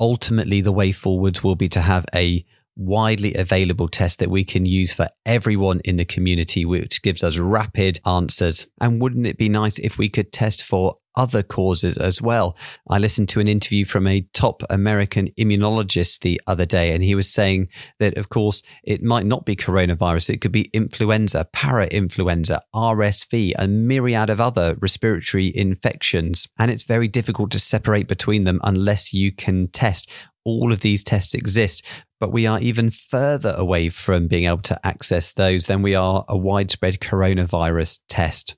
Ultimately, 0.00 0.60
the 0.60 0.72
way 0.72 0.92
forward 0.92 1.40
will 1.40 1.56
be 1.56 1.68
to 1.68 1.82
have 1.82 2.06
a 2.14 2.44
widely 2.76 3.34
available 3.34 3.88
test 3.88 4.18
that 4.18 4.30
we 4.30 4.44
can 4.44 4.66
use 4.66 4.92
for 4.92 5.08
everyone 5.24 5.80
in 5.84 5.96
the 5.96 6.04
community, 6.04 6.64
which 6.64 7.02
gives 7.02 7.22
us 7.22 7.38
rapid 7.38 8.00
answers. 8.06 8.66
And 8.80 9.00
wouldn't 9.00 9.26
it 9.26 9.38
be 9.38 9.48
nice 9.48 9.78
if 9.78 9.98
we 9.98 10.08
could 10.08 10.32
test 10.32 10.62
for 10.62 10.96
other 11.16 11.42
causes 11.42 11.96
as 11.96 12.20
well. 12.20 12.56
I 12.88 12.98
listened 12.98 13.28
to 13.30 13.40
an 13.40 13.48
interview 13.48 13.84
from 13.84 14.06
a 14.06 14.26
top 14.32 14.62
American 14.70 15.28
immunologist 15.38 16.20
the 16.20 16.40
other 16.46 16.66
day, 16.66 16.92
and 16.92 17.02
he 17.02 17.14
was 17.14 17.30
saying 17.30 17.68
that, 17.98 18.16
of 18.16 18.28
course, 18.28 18.62
it 18.82 19.02
might 19.02 19.26
not 19.26 19.44
be 19.44 19.56
coronavirus. 19.56 20.30
It 20.30 20.40
could 20.40 20.52
be 20.52 20.70
influenza, 20.72 21.46
para 21.52 21.86
influenza, 21.86 22.62
RSV, 22.74 23.52
a 23.58 23.68
myriad 23.68 24.30
of 24.30 24.40
other 24.40 24.76
respiratory 24.80 25.56
infections. 25.56 26.48
And 26.58 26.70
it's 26.70 26.82
very 26.82 27.08
difficult 27.08 27.50
to 27.52 27.58
separate 27.58 28.08
between 28.08 28.44
them 28.44 28.60
unless 28.64 29.12
you 29.12 29.32
can 29.32 29.68
test. 29.68 30.10
All 30.44 30.72
of 30.72 30.80
these 30.80 31.04
tests 31.04 31.34
exist, 31.34 31.84
but 32.20 32.32
we 32.32 32.46
are 32.46 32.60
even 32.60 32.90
further 32.90 33.54
away 33.56 33.88
from 33.88 34.28
being 34.28 34.44
able 34.44 34.62
to 34.62 34.86
access 34.86 35.32
those 35.32 35.66
than 35.66 35.82
we 35.82 35.94
are 35.94 36.24
a 36.28 36.36
widespread 36.36 37.00
coronavirus 37.00 38.00
test. 38.08 38.56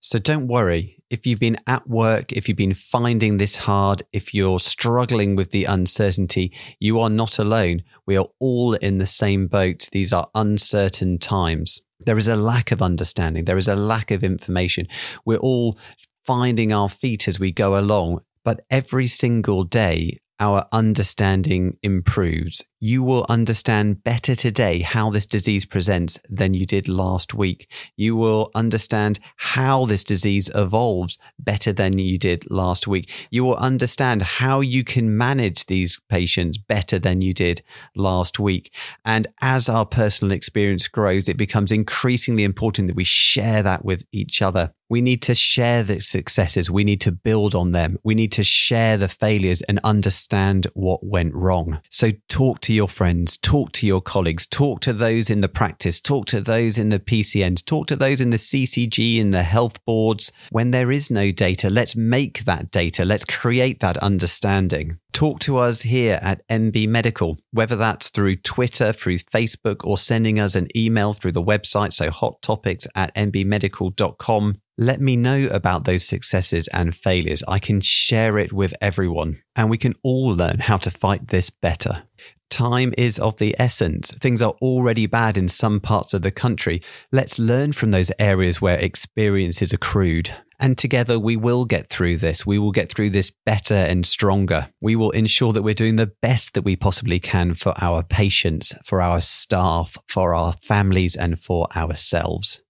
So 0.00 0.18
don't 0.18 0.48
worry 0.48 1.00
if 1.10 1.26
you've 1.26 1.40
been 1.40 1.58
at 1.66 1.88
work, 1.88 2.32
if 2.32 2.48
you've 2.48 2.56
been 2.56 2.72
finding 2.72 3.36
this 3.36 3.56
hard, 3.56 4.02
if 4.12 4.32
you're 4.32 4.60
struggling 4.60 5.36
with 5.36 5.50
the 5.50 5.64
uncertainty, 5.64 6.52
you 6.78 7.00
are 7.00 7.10
not 7.10 7.38
alone. 7.38 7.82
We 8.06 8.16
are 8.16 8.28
all 8.38 8.74
in 8.74 8.98
the 8.98 9.06
same 9.06 9.48
boat. 9.48 9.88
These 9.92 10.12
are 10.12 10.30
uncertain 10.34 11.18
times. 11.18 11.82
There 12.06 12.16
is 12.16 12.28
a 12.28 12.36
lack 12.36 12.70
of 12.70 12.80
understanding. 12.80 13.44
There 13.44 13.58
is 13.58 13.68
a 13.68 13.76
lack 13.76 14.10
of 14.10 14.24
information. 14.24 14.86
We're 15.26 15.38
all 15.38 15.78
finding 16.24 16.72
our 16.72 16.88
feet 16.88 17.28
as 17.28 17.40
we 17.40 17.52
go 17.52 17.76
along. 17.76 18.20
But 18.42 18.64
every 18.70 19.06
single 19.06 19.64
day, 19.64 20.16
our 20.40 20.66
understanding 20.72 21.76
improves. 21.82 22.64
You 22.82 23.02
will 23.02 23.26
understand 23.28 24.02
better 24.04 24.34
today 24.34 24.80
how 24.80 25.10
this 25.10 25.26
disease 25.26 25.66
presents 25.66 26.18
than 26.30 26.54
you 26.54 26.64
did 26.64 26.88
last 26.88 27.34
week. 27.34 27.70
You 27.96 28.16
will 28.16 28.50
understand 28.54 29.20
how 29.36 29.84
this 29.84 30.02
disease 30.02 30.48
evolves 30.54 31.18
better 31.38 31.74
than 31.74 31.98
you 31.98 32.16
did 32.16 32.50
last 32.50 32.86
week. 32.86 33.10
You 33.30 33.44
will 33.44 33.56
understand 33.56 34.22
how 34.22 34.60
you 34.60 34.82
can 34.82 35.14
manage 35.14 35.66
these 35.66 36.00
patients 36.08 36.56
better 36.56 36.98
than 36.98 37.20
you 37.20 37.34
did 37.34 37.60
last 37.94 38.38
week. 38.38 38.72
And 39.04 39.26
as 39.42 39.68
our 39.68 39.84
personal 39.84 40.32
experience 40.32 40.88
grows, 40.88 41.28
it 41.28 41.36
becomes 41.36 41.72
increasingly 41.72 42.44
important 42.44 42.88
that 42.88 42.96
we 42.96 43.04
share 43.04 43.62
that 43.62 43.84
with 43.84 44.04
each 44.10 44.40
other. 44.40 44.72
We 44.88 45.00
need 45.02 45.22
to 45.22 45.36
share 45.36 45.84
the 45.84 46.00
successes. 46.00 46.68
We 46.68 46.82
need 46.82 47.00
to 47.02 47.12
build 47.12 47.54
on 47.54 47.70
them. 47.70 47.98
We 48.02 48.16
need 48.16 48.32
to 48.32 48.42
share 48.42 48.96
the 48.96 49.06
failures 49.06 49.62
and 49.62 49.78
understand 49.84 50.66
what 50.74 51.06
went 51.06 51.32
wrong. 51.32 51.80
So 51.90 52.10
talk 52.28 52.60
to 52.70 52.74
your 52.74 52.86
friends, 52.86 53.36
talk 53.36 53.72
to 53.72 53.84
your 53.84 54.00
colleagues, 54.00 54.46
talk 54.46 54.80
to 54.80 54.92
those 54.92 55.28
in 55.28 55.40
the 55.40 55.48
practice, 55.48 56.00
talk 56.00 56.24
to 56.26 56.40
those 56.40 56.78
in 56.78 56.90
the 56.90 57.00
PCNs, 57.00 57.64
talk 57.64 57.88
to 57.88 57.96
those 57.96 58.20
in 58.20 58.30
the 58.30 58.36
CCG, 58.36 59.18
in 59.18 59.32
the 59.32 59.42
health 59.42 59.84
boards. 59.84 60.30
When 60.50 60.70
there 60.70 60.92
is 60.92 61.10
no 61.10 61.32
data, 61.32 61.68
let's 61.68 61.96
make 61.96 62.44
that 62.44 62.70
data. 62.70 63.04
Let's 63.04 63.24
create 63.24 63.80
that 63.80 63.96
understanding. 63.96 65.00
Talk 65.12 65.40
to 65.40 65.58
us 65.58 65.82
here 65.82 66.20
at 66.22 66.46
NB 66.46 66.86
Medical, 66.86 67.38
whether 67.50 67.74
that's 67.74 68.08
through 68.08 68.36
Twitter, 68.36 68.92
through 68.92 69.18
Facebook, 69.18 69.84
or 69.84 69.98
sending 69.98 70.38
us 70.38 70.54
an 70.54 70.68
email 70.76 71.12
through 71.12 71.32
the 71.32 71.42
website. 71.42 71.92
So 71.92 72.08
hot 72.08 72.40
topics 72.40 72.86
at 72.94 73.12
nbmedical.com. 73.16 74.60
Let 74.78 75.00
me 75.00 75.16
know 75.16 75.48
about 75.48 75.86
those 75.86 76.06
successes 76.06 76.68
and 76.68 76.94
failures. 76.94 77.42
I 77.48 77.58
can 77.58 77.80
share 77.80 78.38
it 78.38 78.52
with 78.52 78.72
everyone 78.80 79.42
and 79.56 79.68
we 79.68 79.76
can 79.76 79.94
all 80.04 80.28
learn 80.28 80.60
how 80.60 80.76
to 80.78 80.90
fight 80.90 81.28
this 81.28 81.50
better. 81.50 82.04
Time 82.50 82.92
is 82.98 83.18
of 83.20 83.36
the 83.38 83.54
essence. 83.60 84.10
Things 84.10 84.42
are 84.42 84.54
already 84.60 85.06
bad 85.06 85.38
in 85.38 85.48
some 85.48 85.78
parts 85.80 86.12
of 86.12 86.22
the 86.22 86.32
country. 86.32 86.82
Let's 87.12 87.38
learn 87.38 87.72
from 87.72 87.92
those 87.92 88.10
areas 88.18 88.60
where 88.60 88.76
experience 88.76 89.62
is 89.62 89.72
accrued. 89.72 90.34
And 90.58 90.76
together 90.76 91.18
we 91.18 91.36
will 91.36 91.64
get 91.64 91.88
through 91.88 92.18
this. 92.18 92.44
We 92.44 92.58
will 92.58 92.72
get 92.72 92.92
through 92.92 93.10
this 93.10 93.30
better 93.46 93.74
and 93.74 94.04
stronger. 94.04 94.68
We 94.80 94.96
will 94.96 95.12
ensure 95.12 95.52
that 95.52 95.62
we're 95.62 95.74
doing 95.74 95.94
the 95.94 96.12
best 96.20 96.54
that 96.54 96.64
we 96.64 96.74
possibly 96.74 97.20
can 97.20 97.54
for 97.54 97.72
our 97.80 98.02
patients, 98.02 98.74
for 98.84 99.00
our 99.00 99.20
staff, 99.20 99.96
for 100.08 100.34
our 100.34 100.54
families, 100.60 101.14
and 101.14 101.38
for 101.38 101.68
ourselves. 101.76 102.62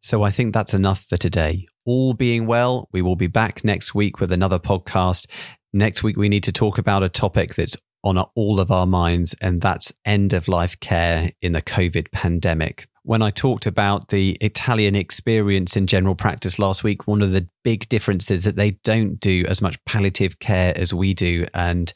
So 0.00 0.22
I 0.22 0.30
think 0.30 0.54
that's 0.54 0.74
enough 0.74 1.06
for 1.08 1.16
today. 1.16 1.66
All 1.84 2.14
being 2.14 2.46
well, 2.46 2.88
we 2.92 3.02
will 3.02 3.16
be 3.16 3.26
back 3.26 3.64
next 3.64 3.94
week 3.94 4.20
with 4.20 4.32
another 4.32 4.60
podcast. 4.60 5.26
Next 5.72 6.04
week, 6.04 6.16
we 6.16 6.28
need 6.28 6.44
to 6.44 6.52
talk 6.52 6.78
about 6.78 7.02
a 7.02 7.08
topic 7.08 7.56
that's 7.56 7.76
on 8.04 8.18
all 8.34 8.60
of 8.60 8.70
our 8.70 8.86
minds, 8.86 9.34
and 9.40 9.60
that's 9.60 9.92
end 10.04 10.32
of 10.32 10.46
life 10.46 10.78
care 10.78 11.30
in 11.40 11.52
the 11.52 11.62
COVID 11.62 12.12
pandemic 12.12 12.86
when 13.04 13.20
I 13.20 13.28
talked 13.28 13.66
about 13.66 14.08
the 14.08 14.30
Italian 14.40 14.94
experience 14.94 15.76
in 15.76 15.86
general 15.86 16.14
practice 16.14 16.58
last 16.58 16.82
week, 16.82 17.06
one 17.06 17.20
of 17.20 17.32
the 17.32 17.46
big 17.62 17.86
differences 17.90 18.30
is 18.30 18.44
that 18.44 18.56
they 18.56 18.72
don't 18.82 19.20
do 19.20 19.44
as 19.46 19.60
much 19.60 19.82
palliative 19.84 20.38
care 20.38 20.72
as 20.74 20.94
we 20.94 21.12
do. 21.12 21.46
And 21.52 21.92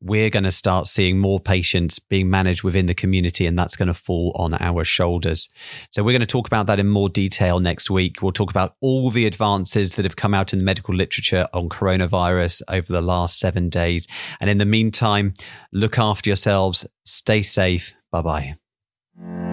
we're 0.00 0.30
going 0.30 0.44
to 0.44 0.52
start 0.52 0.86
seeing 0.86 1.18
more 1.18 1.40
patients 1.40 1.98
being 1.98 2.30
managed 2.30 2.62
within 2.62 2.86
the 2.86 2.94
community, 2.94 3.44
and 3.44 3.58
that's 3.58 3.74
going 3.74 3.88
to 3.88 3.94
fall 3.94 4.32
on 4.36 4.54
our 4.54 4.84
shoulders. 4.84 5.48
So 5.90 6.04
we're 6.04 6.12
going 6.12 6.20
to 6.20 6.26
talk 6.26 6.46
about 6.46 6.66
that 6.66 6.78
in 6.78 6.88
more 6.88 7.08
detail 7.08 7.58
next 7.58 7.90
week. 7.90 8.22
We'll 8.22 8.30
talk 8.30 8.50
about 8.50 8.76
all 8.80 9.10
the 9.10 9.26
advances 9.26 9.96
that 9.96 10.04
have 10.04 10.16
come 10.16 10.32
out 10.32 10.52
in 10.52 10.60
the 10.60 10.64
medical 10.64 10.94
literature 10.94 11.44
on 11.52 11.70
coronavirus 11.70 12.62
over 12.68 12.92
the 12.92 13.02
last 13.02 13.40
seven 13.40 13.68
days. 13.68 14.06
And 14.40 14.48
in 14.48 14.58
the 14.58 14.64
meantime, 14.64 15.34
look 15.72 15.98
after 15.98 16.30
yourselves, 16.30 16.86
stay 17.04 17.42
safe. 17.42 17.94
Bye 18.12 18.22
bye. 18.22 19.51